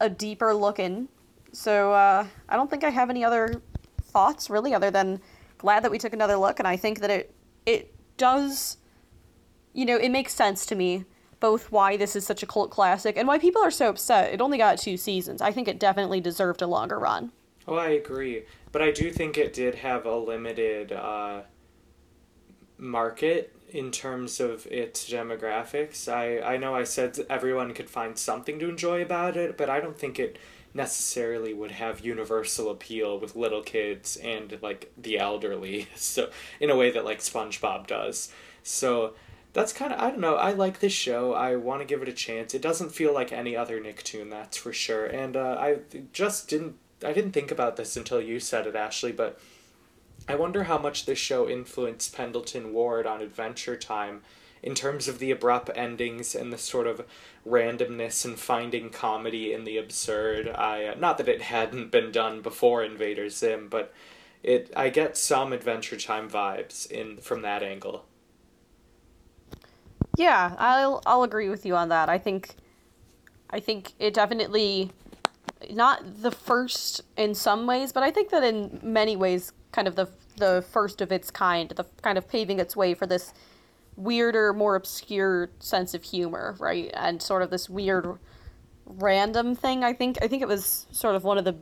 a 0.00 0.08
deeper 0.10 0.54
look 0.54 0.78
in 0.78 1.08
So 1.52 1.92
uh, 1.92 2.26
I 2.50 2.56
don't 2.56 2.68
think 2.70 2.84
I 2.84 2.90
have 2.90 3.08
any 3.08 3.24
other 3.24 3.62
thoughts 4.02 4.50
really, 4.50 4.74
other 4.74 4.90
than 4.90 5.20
glad 5.58 5.82
that 5.84 5.90
we 5.90 5.98
took 5.98 6.12
another 6.12 6.36
look, 6.36 6.58
and 6.58 6.68
I 6.68 6.76
think 6.76 7.00
that 7.00 7.10
it 7.10 7.34
it 7.64 7.94
does, 8.18 8.76
you 9.72 9.86
know, 9.86 9.96
it 9.96 10.10
makes 10.10 10.34
sense 10.34 10.66
to 10.66 10.74
me 10.74 11.04
both 11.40 11.70
why 11.70 11.96
this 11.96 12.16
is 12.16 12.26
such 12.26 12.42
a 12.42 12.46
cult 12.46 12.70
classic 12.70 13.16
and 13.16 13.28
why 13.28 13.38
people 13.38 13.62
are 13.62 13.70
so 13.70 13.88
upset. 13.88 14.32
It 14.32 14.40
only 14.40 14.58
got 14.58 14.78
two 14.78 14.96
seasons. 14.96 15.42
I 15.42 15.52
think 15.52 15.68
it 15.68 15.78
definitely 15.78 16.20
deserved 16.20 16.62
a 16.62 16.66
longer 16.66 16.98
run. 16.98 17.32
Oh, 17.68 17.76
I 17.76 17.88
agree, 17.90 18.44
but 18.72 18.82
I 18.82 18.90
do 18.92 19.10
think 19.10 19.36
it 19.36 19.52
did 19.52 19.76
have 19.76 20.06
a 20.06 20.16
limited 20.16 20.92
uh, 20.92 21.42
market 22.78 23.52
in 23.70 23.90
terms 23.90 24.38
of 24.40 24.66
its 24.66 25.10
demographics. 25.10 26.10
I 26.10 26.40
I 26.40 26.56
know 26.56 26.74
I 26.74 26.84
said 26.84 27.18
everyone 27.28 27.74
could 27.74 27.90
find 27.90 28.16
something 28.16 28.58
to 28.60 28.68
enjoy 28.68 29.02
about 29.02 29.36
it, 29.36 29.56
but 29.56 29.68
I 29.68 29.80
don't 29.80 29.98
think 29.98 30.18
it 30.18 30.38
necessarily 30.76 31.54
would 31.54 31.70
have 31.72 32.04
universal 32.04 32.70
appeal 32.70 33.18
with 33.18 33.34
little 33.34 33.62
kids 33.62 34.16
and 34.16 34.58
like 34.62 34.92
the 34.96 35.18
elderly 35.18 35.88
so 35.96 36.30
in 36.60 36.70
a 36.70 36.76
way 36.76 36.90
that 36.90 37.04
like 37.04 37.18
SpongeBob 37.18 37.86
does 37.86 38.30
so 38.62 39.14
that's 39.56 39.72
kind 39.72 39.90
of 39.90 39.98
I 39.98 40.10
don't 40.10 40.20
know 40.20 40.36
I 40.36 40.52
like 40.52 40.80
this 40.80 40.92
show 40.92 41.32
I 41.32 41.56
want 41.56 41.80
to 41.80 41.86
give 41.86 42.02
it 42.02 42.08
a 42.08 42.12
chance 42.12 42.54
it 42.54 42.60
doesn't 42.60 42.92
feel 42.92 43.14
like 43.14 43.32
any 43.32 43.56
other 43.56 43.80
Nicktoon 43.80 44.28
that's 44.28 44.58
for 44.58 44.72
sure 44.72 45.06
and 45.06 45.34
uh, 45.34 45.56
I 45.58 45.78
just 46.12 46.48
didn't 46.48 46.76
I 47.02 47.14
didn't 47.14 47.32
think 47.32 47.50
about 47.50 47.76
this 47.76 47.96
until 47.96 48.20
you 48.20 48.38
said 48.38 48.66
it 48.66 48.76
Ashley 48.76 49.12
but 49.12 49.40
I 50.28 50.34
wonder 50.34 50.64
how 50.64 50.76
much 50.76 51.06
this 51.06 51.18
show 51.18 51.48
influenced 51.48 52.14
Pendleton 52.14 52.74
Ward 52.74 53.06
on 53.06 53.22
Adventure 53.22 53.76
Time 53.76 54.22
in 54.62 54.74
terms 54.74 55.08
of 55.08 55.20
the 55.20 55.30
abrupt 55.30 55.70
endings 55.74 56.34
and 56.34 56.52
the 56.52 56.58
sort 56.58 56.86
of 56.86 57.06
randomness 57.46 58.24
and 58.24 58.38
finding 58.38 58.90
comedy 58.90 59.52
in 59.52 59.64
the 59.64 59.78
absurd. 59.78 60.48
I 60.48 60.86
uh, 60.86 60.94
not 60.98 61.16
that 61.18 61.28
it 61.28 61.42
hadn't 61.42 61.90
been 61.92 62.10
done 62.10 62.42
before 62.42 62.82
Invader 62.82 63.30
Zim, 63.30 63.68
but 63.68 63.94
it 64.42 64.70
I 64.76 64.88
get 64.88 65.16
some 65.16 65.52
Adventure 65.52 65.96
Time 65.96 66.28
vibes 66.28 66.90
in 66.90 67.18
from 67.18 67.42
that 67.42 67.62
angle. 67.62 68.05
Yeah, 70.16 70.54
I'll 70.58 71.02
I'll 71.06 71.22
agree 71.22 71.48
with 71.48 71.66
you 71.66 71.76
on 71.76 71.88
that. 71.90 72.08
I 72.08 72.18
think 72.18 72.54
I 73.50 73.60
think 73.60 73.92
it 73.98 74.14
definitely 74.14 74.90
not 75.70 76.22
the 76.22 76.30
first 76.30 77.02
in 77.16 77.34
some 77.34 77.66
ways, 77.66 77.92
but 77.92 78.02
I 78.02 78.10
think 78.10 78.30
that 78.30 78.42
in 78.42 78.80
many 78.82 79.16
ways 79.16 79.52
kind 79.72 79.88
of 79.88 79.96
the 79.96 80.08
the 80.36 80.64
first 80.70 81.00
of 81.00 81.12
its 81.12 81.30
kind, 81.30 81.70
the 81.70 81.84
kind 82.02 82.18
of 82.18 82.28
paving 82.28 82.58
its 82.58 82.76
way 82.76 82.94
for 82.94 83.06
this 83.06 83.32
weirder, 83.96 84.52
more 84.52 84.74
obscure 84.74 85.50
sense 85.58 85.94
of 85.94 86.02
humor, 86.02 86.56
right? 86.58 86.90
And 86.94 87.22
sort 87.22 87.42
of 87.42 87.50
this 87.50 87.68
weird 87.68 88.18
random 88.84 89.54
thing. 89.54 89.84
I 89.84 89.92
think 89.92 90.18
I 90.22 90.28
think 90.28 90.42
it 90.42 90.48
was 90.48 90.86
sort 90.90 91.14
of 91.14 91.24
one 91.24 91.38
of 91.38 91.44
the 91.44 91.56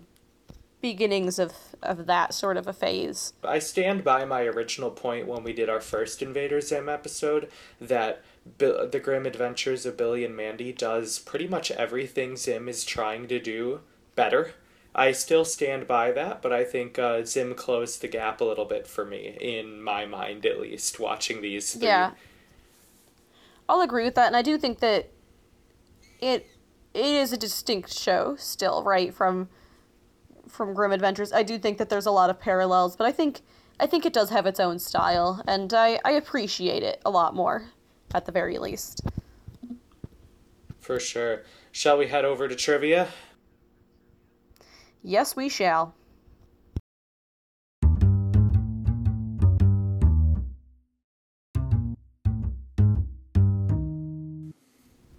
beginnings 0.81 1.39
of 1.39 1.53
of 1.85 2.07
that 2.07 2.35
sort 2.35 2.57
of 2.57 2.67
a 2.67 2.73
phase. 2.73 3.33
I 3.43 3.59
stand 3.59 4.05
by 4.05 4.25
my 4.25 4.43
original 4.43 4.91
point 4.91 5.27
when 5.27 5.45
we 5.45 5.53
did 5.53 5.69
our 5.69 5.81
first 5.81 6.23
Invader 6.23 6.61
Zim 6.61 6.89
episode 6.89 7.49
that 7.81 8.23
the 8.59 9.01
Grim 9.03 9.27
Adventures 9.27 9.87
of 9.87 9.97
Billy 9.97 10.25
and 10.25 10.37
Mandy 10.37 10.73
does 10.73 11.19
pretty 11.19 11.49
much 11.49 11.71
everything 11.71 12.37
Zim 12.37 12.69
is 12.69 12.85
trying 12.85 13.29
to 13.29 13.39
do 13.39 13.81
better. 14.15 14.55
I 14.95 15.13
still 15.13 15.45
stand 15.45 15.89
by 15.89 16.13
that, 16.13 16.41
but 16.41 16.53
I 16.53 16.63
think 16.63 16.99
uh, 16.99 17.25
Zim 17.25 17.55
closed 17.55 18.01
the 18.01 18.09
gap 18.09 18.41
a 18.41 18.45
little 18.45 18.65
bit 18.65 18.87
for 18.87 19.05
me, 19.05 19.37
in 19.41 19.83
my 19.83 20.07
mind 20.07 20.47
at 20.47 20.61
least, 20.61 21.01
watching 21.01 21.43
these. 21.43 21.73
Three. 21.73 21.87
Yeah. 21.87 22.13
I'll 23.69 23.81
agree 23.81 24.05
with 24.05 24.15
that, 24.15 24.29
and 24.29 24.37
I 24.37 24.43
do 24.43 24.57
think 24.57 24.79
that 24.81 25.11
it 26.21 26.47
it 26.93 27.05
is 27.05 27.33
a 27.33 27.37
distinct 27.37 27.93
show 27.93 28.37
still, 28.39 28.85
right 28.85 29.13
from 29.13 29.49
from 30.55 30.73
Grim 30.73 30.93
Adventures. 30.93 31.33
I 31.33 31.43
do 31.43 31.59
think 31.59 31.79
that 31.79 31.89
there's 31.89 32.07
a 32.07 32.11
lot 32.11 32.31
of 32.31 32.41
parallels, 32.41 32.97
but 32.97 33.07
I 33.07 33.13
think 33.13 33.41
I 33.79 33.87
think 33.87 34.07
it 34.07 34.13
does 34.13 34.31
have 34.31 34.47
its 34.47 34.61
own 34.61 34.79
style, 34.79 35.43
and 35.49 35.75
I, 35.75 35.99
I 36.05 36.13
appreciate 36.13 36.85
it 36.85 37.03
a 37.05 37.11
lot 37.11 37.35
more, 37.35 37.71
at 38.15 38.25
the 38.25 38.31
very 38.31 38.59
least. 38.59 39.01
For 40.81 41.01
sure. 41.01 41.43
Shall 41.73 41.99
we 41.99 42.07
head 42.07 42.25
over 42.25 42.47
to 42.47 42.55
trivia? 42.55 43.09
Yes, 45.03 45.35
we 45.35 45.49
shall. 45.49 45.95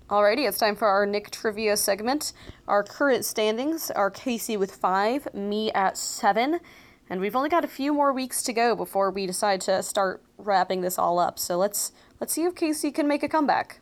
Alrighty, 0.07 0.47
it's 0.47 0.59
time 0.59 0.75
for 0.75 0.87
our 0.87 1.07
Nick 1.07 1.31
trivia 1.31 1.75
segment. 1.75 2.31
Our 2.67 2.83
current 2.83 3.25
standings 3.25 3.89
are 3.89 4.11
Casey 4.11 4.55
with 4.55 4.75
five, 4.75 5.27
me 5.33 5.71
at 5.71 5.97
seven, 5.97 6.59
and 7.09 7.19
we've 7.19 7.35
only 7.35 7.49
got 7.49 7.65
a 7.65 7.67
few 7.67 7.91
more 7.91 8.13
weeks 8.13 8.43
to 8.43 8.53
go 8.53 8.75
before 8.75 9.09
we 9.09 9.25
decide 9.25 9.61
to 9.61 9.81
start 9.81 10.21
wrapping 10.37 10.81
this 10.81 10.99
all 10.99 11.17
up. 11.17 11.39
So 11.39 11.57
let's 11.57 11.91
let's 12.19 12.33
see 12.33 12.43
if 12.43 12.53
Casey 12.53 12.91
can 12.91 13.07
make 13.07 13.23
a 13.23 13.27
comeback. 13.27 13.79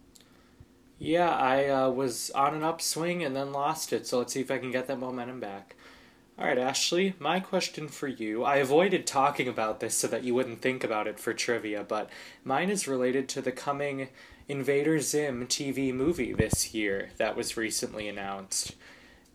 Yeah, 0.98 1.30
I 1.30 1.68
uh, 1.68 1.90
was 1.90 2.32
on 2.32 2.56
an 2.56 2.64
upswing 2.64 3.22
and 3.22 3.36
then 3.36 3.52
lost 3.52 3.92
it, 3.92 4.08
so 4.08 4.20
let's 4.20 4.32
see 4.32 4.40
if 4.40 4.50
I 4.50 4.60
can 4.60 4.72
get 4.72 4.88
that 4.88 5.00
momentum 5.00 5.42
back. 5.42 5.76
All 6.40 6.46
right, 6.46 6.58
Ashley, 6.58 7.16
my 7.20 7.42
question 7.42 7.90
for 7.90 8.08
you. 8.08 8.46
I 8.46 8.56
avoided 8.56 9.06
talking 9.06 9.50
about 9.50 9.82
this 9.82 9.96
so 9.96 10.08
that 10.08 10.24
you 10.24 10.34
wouldn't 10.34 10.62
think 10.62 10.86
about 10.86 11.06
it 11.06 11.20
for 11.20 11.34
trivia, 11.34 11.84
but 11.84 12.10
mine 12.46 12.70
is 12.70 12.88
related 12.88 13.28
to 13.30 13.42
the 13.42 13.52
coming 13.52 14.08
Invader 14.48 15.00
Zim 15.00 15.48
TV 15.48 15.94
movie 15.94 16.34
this 16.34 16.74
year 16.74 17.10
that 17.18 17.36
was 17.36 17.56
recently 17.56 18.08
announced. 18.08 18.76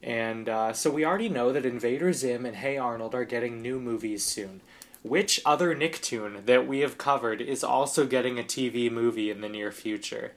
And 0.02 0.48
uh, 0.48 0.72
so 0.72 0.90
we 0.90 1.04
already 1.04 1.28
know 1.28 1.52
that 1.52 1.64
Invader 1.66 2.12
Zim 2.12 2.44
and 2.44 2.56
Hey 2.56 2.76
Arnold 2.76 3.14
are 3.14 3.24
getting 3.24 3.60
new 3.60 3.80
movies 3.80 4.22
soon. 4.22 4.60
Which 5.02 5.40
other 5.46 5.74
Nicktoon 5.74 6.44
that 6.46 6.66
we 6.66 6.80
have 6.80 6.98
covered 6.98 7.40
is 7.40 7.64
also 7.64 8.06
getting 8.06 8.38
a 8.38 8.42
TV 8.42 8.90
movie 8.90 9.30
in 9.30 9.40
the 9.40 9.48
near 9.48 9.72
future? 9.72 10.32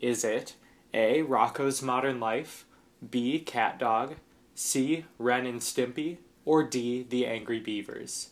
Is 0.00 0.24
it 0.24 0.54
A. 0.92 1.22
Rocko's 1.22 1.82
Modern 1.82 2.20
Life, 2.20 2.64
B. 3.10 3.42
CatDog, 3.44 4.14
C. 4.54 5.04
Ren 5.18 5.44
and 5.46 5.60
Stimpy, 5.60 6.18
or 6.44 6.62
D. 6.62 7.04
The 7.08 7.26
Angry 7.26 7.60
Beavers? 7.60 8.30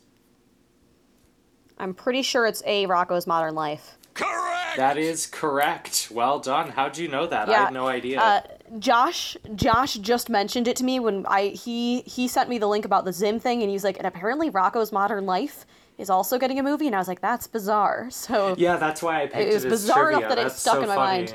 I'm 1.78 1.94
pretty 1.94 2.22
sure 2.22 2.46
it's 2.46 2.62
A. 2.64 2.86
Rocko's 2.86 3.26
Modern 3.26 3.54
Life. 3.54 3.98
Correct! 4.14 4.51
That 4.76 4.98
is 4.98 5.26
correct. 5.26 6.08
Well 6.10 6.38
done. 6.38 6.70
How'd 6.70 6.96
you 6.98 7.08
know 7.08 7.26
that? 7.26 7.48
I 7.48 7.52
Yeah, 7.52 7.64
had 7.64 7.72
no 7.72 7.86
idea. 7.88 8.20
Uh, 8.20 8.40
Josh, 8.78 9.36
Josh 9.54 9.94
just 9.94 10.28
mentioned 10.30 10.66
it 10.68 10.76
to 10.76 10.84
me 10.84 10.98
when 11.00 11.26
I 11.26 11.48
he 11.48 12.00
he 12.02 12.28
sent 12.28 12.48
me 12.48 12.58
the 12.58 12.66
link 12.68 12.84
about 12.84 13.04
the 13.04 13.12
Zim 13.12 13.38
thing, 13.38 13.62
and 13.62 13.70
he's 13.70 13.84
like, 13.84 13.98
and 13.98 14.06
apparently 14.06 14.50
Rocko's 14.50 14.92
Modern 14.92 15.26
Life 15.26 15.66
is 15.98 16.08
also 16.10 16.38
getting 16.38 16.58
a 16.58 16.62
movie, 16.62 16.86
and 16.86 16.94
I 16.96 16.98
was 16.98 17.08
like, 17.08 17.20
that's 17.20 17.46
bizarre. 17.46 18.08
So 18.10 18.54
yeah, 18.58 18.76
that's 18.76 19.02
why 19.02 19.22
I 19.22 19.26
picked 19.26 19.36
it 19.36 19.54
was 19.54 19.64
it 19.64 19.72
as 19.72 19.72
bizarre 19.80 20.04
trivia. 20.10 20.18
enough 20.26 20.36
that 20.36 20.46
it 20.46 20.52
stuck 20.52 20.74
so 20.76 20.82
in 20.82 20.88
my 20.88 20.94
funny. 20.94 21.18
mind. 21.18 21.34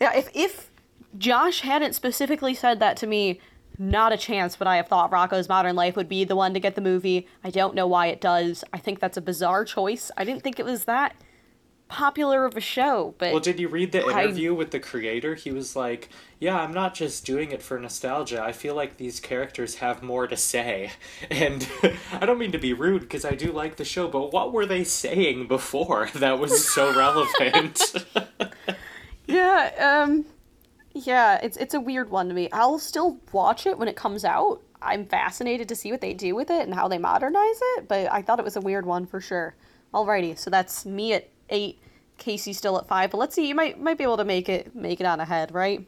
yeah, 0.00 0.14
if 0.14 0.30
if 0.34 0.70
Josh 1.18 1.60
hadn't 1.60 1.94
specifically 1.94 2.54
said 2.54 2.80
that 2.80 2.96
to 2.98 3.06
me, 3.06 3.40
not 3.78 4.12
a 4.12 4.16
chance 4.16 4.58
would 4.58 4.68
I 4.68 4.76
have 4.76 4.88
thought 4.88 5.10
Rocko's 5.10 5.48
Modern 5.48 5.74
Life 5.74 5.96
would 5.96 6.08
be 6.08 6.24
the 6.24 6.36
one 6.36 6.52
to 6.54 6.60
get 6.60 6.74
the 6.74 6.80
movie. 6.82 7.26
I 7.42 7.50
don't 7.50 7.74
know 7.74 7.86
why 7.86 8.06
it 8.08 8.20
does. 8.20 8.62
I 8.72 8.78
think 8.78 9.00
that's 9.00 9.16
a 9.16 9.22
bizarre 9.22 9.64
choice. 9.64 10.10
I 10.16 10.24
didn't 10.24 10.42
think 10.42 10.58
it 10.60 10.64
was 10.66 10.84
that 10.84 11.14
popular 11.90 12.44
of 12.46 12.56
a 12.56 12.60
show, 12.60 13.14
but 13.18 13.32
Well, 13.32 13.40
did 13.40 13.60
you 13.60 13.68
read 13.68 13.92
the 13.92 14.02
I- 14.04 14.22
interview 14.24 14.54
with 14.54 14.70
the 14.70 14.80
creator? 14.80 15.34
He 15.34 15.50
was 15.50 15.74
like, 15.76 16.08
"Yeah, 16.38 16.56
I'm 16.58 16.72
not 16.72 16.94
just 16.94 17.26
doing 17.26 17.50
it 17.50 17.60
for 17.62 17.78
nostalgia. 17.78 18.42
I 18.42 18.52
feel 18.52 18.74
like 18.74 18.96
these 18.96 19.20
characters 19.20 19.74
have 19.76 20.02
more 20.02 20.26
to 20.26 20.36
say." 20.36 20.92
And 21.30 21.68
I 22.12 22.24
don't 22.26 22.38
mean 22.38 22.52
to 22.52 22.58
be 22.58 22.72
rude 22.72 23.02
because 23.02 23.24
I 23.24 23.32
do 23.34 23.52
like 23.52 23.76
the 23.76 23.84
show, 23.84 24.08
but 24.08 24.32
what 24.32 24.52
were 24.52 24.66
they 24.66 24.84
saying 24.84 25.48
before 25.48 26.08
that 26.14 26.38
was 26.38 26.66
so 26.72 26.94
relevant? 26.96 27.82
Yeah, 29.26 30.02
um 30.02 30.24
yeah, 30.92 31.38
it's 31.42 31.56
it's 31.56 31.74
a 31.74 31.80
weird 31.80 32.10
one 32.10 32.28
to 32.28 32.34
me. 32.34 32.48
I'll 32.52 32.78
still 32.78 33.20
watch 33.32 33.66
it 33.66 33.78
when 33.78 33.88
it 33.88 33.96
comes 33.96 34.24
out. 34.24 34.60
I'm 34.82 35.06
fascinated 35.06 35.68
to 35.68 35.76
see 35.76 35.90
what 35.92 36.00
they 36.00 36.14
do 36.14 36.34
with 36.34 36.50
it 36.50 36.62
and 36.62 36.74
how 36.74 36.88
they 36.88 36.98
modernize 36.98 37.60
it, 37.76 37.86
but 37.86 38.10
I 38.10 38.22
thought 38.22 38.38
it 38.38 38.44
was 38.44 38.56
a 38.56 38.60
weird 38.62 38.86
one 38.86 39.06
for 39.06 39.20
sure. 39.20 39.54
Alrighty, 39.92 40.38
so 40.38 40.50
that's 40.50 40.86
me 40.86 41.12
at 41.12 41.28
eight, 41.50 41.80
Casey 42.18 42.52
still 42.52 42.78
at 42.78 42.86
five, 42.86 43.10
but 43.10 43.18
let's 43.18 43.34
see, 43.34 43.48
you 43.48 43.54
might 43.54 43.80
might 43.80 43.98
be 43.98 44.04
able 44.04 44.16
to 44.18 44.24
make 44.24 44.48
it 44.48 44.74
make 44.74 45.00
it 45.00 45.06
on 45.06 45.20
ahead, 45.20 45.52
right? 45.52 45.86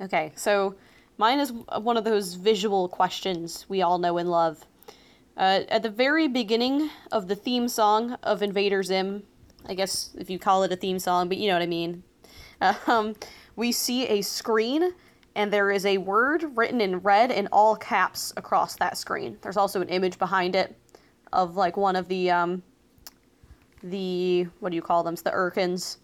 Okay, 0.00 0.32
so 0.36 0.74
mine 1.18 1.38
is 1.38 1.52
one 1.52 1.96
of 1.96 2.04
those 2.04 2.34
visual 2.34 2.88
questions 2.88 3.64
we 3.68 3.82
all 3.82 3.98
know 3.98 4.18
and 4.18 4.30
love. 4.30 4.64
Uh, 5.36 5.60
at 5.68 5.82
the 5.82 5.90
very 5.90 6.28
beginning 6.28 6.90
of 7.12 7.28
the 7.28 7.36
theme 7.36 7.68
song 7.68 8.16
of 8.22 8.42
Invader 8.42 8.82
Zim, 8.82 9.22
I 9.66 9.74
guess 9.74 10.10
if 10.18 10.30
you 10.30 10.38
call 10.38 10.62
it 10.62 10.72
a 10.72 10.76
theme 10.76 10.98
song, 10.98 11.28
but 11.28 11.36
you 11.36 11.48
know 11.48 11.54
what 11.54 11.62
I 11.62 11.66
mean. 11.66 12.02
Um, 12.86 13.14
we 13.54 13.70
see 13.70 14.06
a 14.06 14.22
screen, 14.22 14.92
and 15.34 15.52
there 15.52 15.70
is 15.70 15.84
a 15.84 15.98
word 15.98 16.44
written 16.56 16.80
in 16.80 16.98
red 17.00 17.30
in 17.30 17.48
all 17.52 17.76
caps 17.76 18.32
across 18.36 18.76
that 18.76 18.96
screen. 18.96 19.36
There's 19.42 19.58
also 19.58 19.82
an 19.82 19.90
image 19.90 20.18
behind 20.18 20.56
it 20.56 20.74
of 21.34 21.56
like 21.56 21.76
one 21.76 21.96
of 21.96 22.08
the 22.08 22.30
um, 22.30 22.62
the 23.90 24.46
what 24.60 24.70
do 24.70 24.76
you 24.76 24.82
call 24.82 25.02
them? 25.02 25.14
It's 25.14 25.22
the 25.22 25.30
Irkens. 25.30 25.98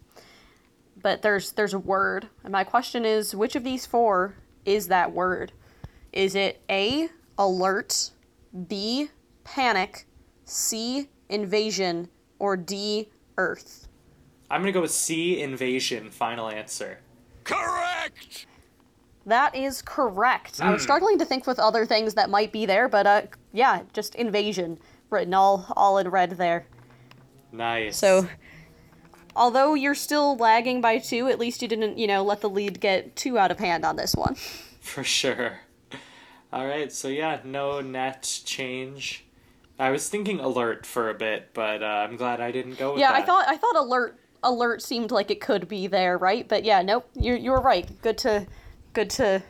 But 1.00 1.22
there's 1.22 1.52
there's 1.52 1.74
a 1.74 1.78
word, 1.78 2.28
and 2.44 2.52
my 2.52 2.64
question 2.64 3.04
is, 3.04 3.34
which 3.34 3.56
of 3.56 3.64
these 3.64 3.86
four 3.86 4.36
is 4.64 4.88
that 4.88 5.12
word? 5.12 5.52
Is 6.12 6.34
it 6.34 6.62
A, 6.68 7.08
alert, 7.38 8.10
B, 8.68 9.08
panic, 9.44 10.06
C, 10.44 11.08
invasion, 11.28 12.08
or 12.38 12.56
D, 12.56 13.08
earth? 13.38 13.88
I'm 14.50 14.60
gonna 14.60 14.72
go 14.72 14.82
with 14.82 14.90
C, 14.90 15.40
invasion. 15.40 16.10
Final 16.10 16.50
answer. 16.50 16.98
Correct! 17.44 18.46
That 19.24 19.54
is 19.54 19.82
correct. 19.82 20.60
I 20.60 20.70
was 20.70 20.82
struggling 20.82 21.18
to 21.18 21.24
think 21.24 21.46
with 21.46 21.58
other 21.58 21.86
things 21.86 22.14
that 22.14 22.28
might 22.28 22.52
be 22.52 22.66
there, 22.66 22.88
but 22.88 23.06
uh, 23.06 23.22
yeah, 23.52 23.82
just 23.92 24.14
invasion 24.14 24.78
written 25.10 25.32
all 25.32 25.66
all 25.76 25.98
in 25.98 26.08
red 26.08 26.32
there. 26.32 26.66
Nice. 27.52 27.98
So, 27.98 28.28
although 29.36 29.74
you're 29.74 29.94
still 29.94 30.36
lagging 30.36 30.80
by 30.80 30.98
two, 30.98 31.28
at 31.28 31.38
least 31.38 31.62
you 31.62 31.68
didn't, 31.68 31.98
you 31.98 32.06
know, 32.06 32.24
let 32.24 32.40
the 32.40 32.50
lead 32.50 32.80
get 32.80 33.14
too 33.14 33.38
out 33.38 33.50
of 33.50 33.58
hand 33.58 33.84
on 33.84 33.96
this 33.96 34.14
one. 34.14 34.34
For 34.80 35.04
sure. 35.04 35.60
All 36.52 36.66
right, 36.66 36.92
so 36.92 37.08
yeah, 37.08 37.40
no 37.44 37.80
net 37.80 38.40
change. 38.44 39.24
I 39.78 39.90
was 39.90 40.08
thinking 40.08 40.38
alert 40.38 40.84
for 40.84 41.08
a 41.08 41.14
bit, 41.14 41.48
but 41.54 41.82
uh, 41.82 41.86
I'm 41.86 42.16
glad 42.16 42.40
I 42.40 42.52
didn't 42.52 42.78
go 42.78 42.92
with 42.92 43.00
yeah, 43.00 43.10
that. 43.10 43.22
I 43.22 43.24
thought 43.24 43.48
I 43.48 43.56
thought 43.56 43.76
alert 43.76 44.18
alert 44.42 44.82
seemed 44.82 45.10
like 45.10 45.30
it 45.30 45.40
could 45.40 45.66
be 45.66 45.86
there, 45.86 46.18
right? 46.18 46.46
But 46.46 46.64
yeah, 46.64 46.82
nope, 46.82 47.08
you 47.14 47.34
you 47.34 47.52
were 47.52 47.60
right. 47.60 47.88
Good 48.02 48.18
to 48.18 48.46
good 48.92 49.08
to 49.10 49.42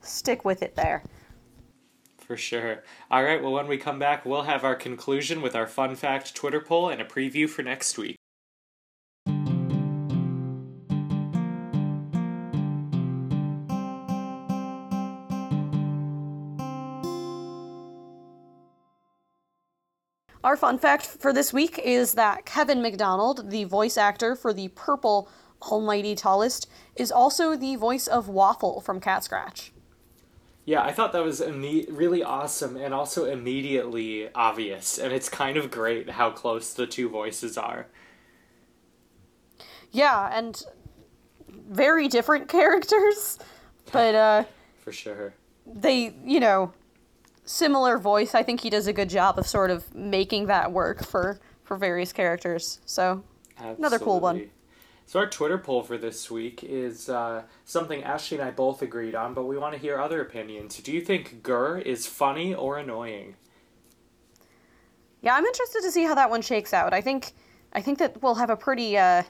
stick 0.00 0.44
with 0.44 0.62
it 0.62 0.74
there. 0.74 1.04
For 2.30 2.36
sure. 2.36 2.84
All 3.10 3.24
right, 3.24 3.42
well, 3.42 3.50
when 3.50 3.66
we 3.66 3.76
come 3.76 3.98
back, 3.98 4.24
we'll 4.24 4.42
have 4.42 4.62
our 4.62 4.76
conclusion 4.76 5.42
with 5.42 5.56
our 5.56 5.66
fun 5.66 5.96
fact 5.96 6.32
Twitter 6.32 6.60
poll 6.60 6.88
and 6.88 7.02
a 7.02 7.04
preview 7.04 7.50
for 7.50 7.64
next 7.64 7.98
week. 7.98 8.14
Our 20.44 20.56
fun 20.56 20.78
fact 20.78 21.06
for 21.06 21.32
this 21.32 21.52
week 21.52 21.80
is 21.80 22.14
that 22.14 22.46
Kevin 22.46 22.80
McDonald, 22.80 23.50
the 23.50 23.64
voice 23.64 23.96
actor 23.96 24.36
for 24.36 24.52
the 24.52 24.68
purple 24.68 25.28
Almighty 25.62 26.14
Tallest, 26.14 26.68
is 26.94 27.10
also 27.10 27.56
the 27.56 27.74
voice 27.74 28.06
of 28.06 28.28
Waffle 28.28 28.80
from 28.80 29.00
Catscratch. 29.00 29.72
Yeah, 30.64 30.82
I 30.82 30.92
thought 30.92 31.12
that 31.12 31.24
was 31.24 31.40
imme- 31.40 31.86
really 31.90 32.22
awesome 32.22 32.76
and 32.76 32.92
also 32.94 33.24
immediately 33.24 34.28
obvious, 34.34 34.98
and 34.98 35.12
it's 35.12 35.28
kind 35.28 35.56
of 35.56 35.70
great 35.70 36.10
how 36.10 36.30
close 36.30 36.72
the 36.72 36.86
two 36.86 37.08
voices 37.08 37.56
are. 37.58 37.86
Yeah, 39.90 40.30
and 40.32 40.62
very 41.48 42.08
different 42.08 42.48
characters, 42.56 43.38
but 43.90 44.14
uh, 44.14 44.44
For 44.78 44.92
sure. 44.92 45.34
they, 45.66 46.14
you 46.24 46.40
know, 46.40 46.72
similar 47.44 47.98
voice. 47.98 48.34
I 48.34 48.42
think 48.42 48.60
he 48.60 48.70
does 48.70 48.86
a 48.86 48.92
good 48.92 49.08
job 49.10 49.38
of 49.38 49.46
sort 49.46 49.70
of 49.70 49.92
making 49.94 50.46
that 50.46 50.70
work 50.72 51.04
for 51.04 51.40
for 51.64 51.76
various 51.76 52.12
characters. 52.12 52.80
So 52.84 53.22
Another 53.58 53.98
cool 53.98 54.20
one. 54.20 54.50
So 55.10 55.18
our 55.18 55.28
Twitter 55.28 55.58
poll 55.58 55.82
for 55.82 55.98
this 55.98 56.30
week 56.30 56.62
is 56.62 57.08
uh, 57.08 57.42
something 57.64 58.04
Ashley 58.04 58.38
and 58.38 58.46
I 58.46 58.52
both 58.52 58.80
agreed 58.80 59.16
on, 59.16 59.34
but 59.34 59.42
we 59.42 59.58
want 59.58 59.74
to 59.74 59.80
hear 59.80 59.98
other 59.98 60.22
opinions. 60.22 60.76
Do 60.76 60.92
you 60.92 61.00
think 61.00 61.42
GIR 61.42 61.78
is 61.78 62.06
funny 62.06 62.54
or 62.54 62.78
annoying? 62.78 63.34
yeah, 65.20 65.34
I'm 65.34 65.44
interested 65.44 65.82
to 65.82 65.90
see 65.90 66.04
how 66.04 66.14
that 66.14 66.30
one 66.30 66.42
shakes 66.42 66.72
out. 66.72 66.94
I 66.94 67.00
think 67.00 67.32
I 67.72 67.80
think 67.80 67.98
that 67.98 68.22
we'll 68.22 68.36
have 68.36 68.50
a 68.50 68.56
pretty. 68.56 68.96
Uh, 68.96 69.24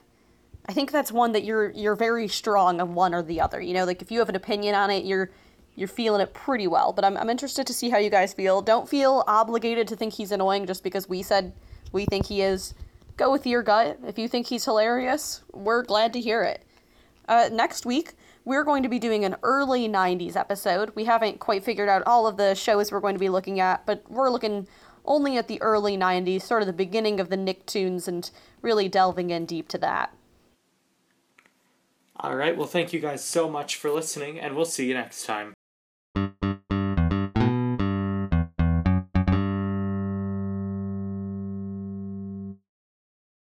I 0.68 0.72
think 0.74 0.92
that's 0.92 1.10
one 1.10 1.32
that 1.32 1.44
you're 1.44 1.70
you're 1.70 1.96
very 1.96 2.28
strong 2.28 2.78
on 2.78 2.92
one 2.92 3.14
or 3.14 3.22
the 3.22 3.40
other. 3.40 3.58
You 3.58 3.72
know, 3.72 3.86
like 3.86 4.02
if 4.02 4.10
you 4.10 4.18
have 4.18 4.28
an 4.28 4.36
opinion 4.36 4.74
on 4.74 4.90
it, 4.90 5.06
you're 5.06 5.30
you're 5.76 5.88
feeling 5.88 6.20
it 6.20 6.34
pretty 6.34 6.66
well. 6.66 6.92
But 6.92 7.06
I'm 7.06 7.16
I'm 7.16 7.30
interested 7.30 7.66
to 7.66 7.72
see 7.72 7.88
how 7.88 7.96
you 7.96 8.10
guys 8.10 8.34
feel. 8.34 8.60
Don't 8.60 8.86
feel 8.86 9.24
obligated 9.26 9.88
to 9.88 9.96
think 9.96 10.12
he's 10.12 10.30
annoying 10.30 10.66
just 10.66 10.84
because 10.84 11.08
we 11.08 11.22
said 11.22 11.54
we 11.90 12.04
think 12.04 12.26
he 12.26 12.42
is. 12.42 12.74
Go 13.20 13.30
with 13.30 13.46
your 13.46 13.62
gut. 13.62 13.98
If 14.06 14.18
you 14.18 14.28
think 14.28 14.46
he's 14.46 14.64
hilarious, 14.64 15.42
we're 15.52 15.82
glad 15.82 16.14
to 16.14 16.20
hear 16.22 16.42
it. 16.42 16.64
Uh, 17.28 17.50
next 17.52 17.84
week, 17.84 18.14
we're 18.46 18.64
going 18.64 18.82
to 18.82 18.88
be 18.88 18.98
doing 18.98 19.26
an 19.26 19.36
early 19.42 19.90
90s 19.90 20.36
episode. 20.36 20.92
We 20.94 21.04
haven't 21.04 21.38
quite 21.38 21.62
figured 21.62 21.90
out 21.90 22.02
all 22.06 22.26
of 22.26 22.38
the 22.38 22.54
shows 22.54 22.90
we're 22.90 23.00
going 23.00 23.16
to 23.16 23.20
be 23.20 23.28
looking 23.28 23.60
at, 23.60 23.84
but 23.84 24.02
we're 24.08 24.30
looking 24.30 24.66
only 25.04 25.36
at 25.36 25.48
the 25.48 25.60
early 25.60 25.98
90s, 25.98 26.40
sort 26.40 26.62
of 26.62 26.66
the 26.66 26.72
beginning 26.72 27.20
of 27.20 27.28
the 27.28 27.36
Nicktoons, 27.36 28.08
and 28.08 28.30
really 28.62 28.88
delving 28.88 29.28
in 29.28 29.44
deep 29.44 29.68
to 29.68 29.76
that. 29.76 30.16
All 32.16 32.36
right, 32.36 32.56
well, 32.56 32.66
thank 32.66 32.94
you 32.94 33.00
guys 33.00 33.22
so 33.22 33.50
much 33.50 33.76
for 33.76 33.90
listening, 33.90 34.40
and 34.40 34.56
we'll 34.56 34.64
see 34.64 34.86
you 34.86 34.94
next 34.94 35.26
time. 35.26 35.52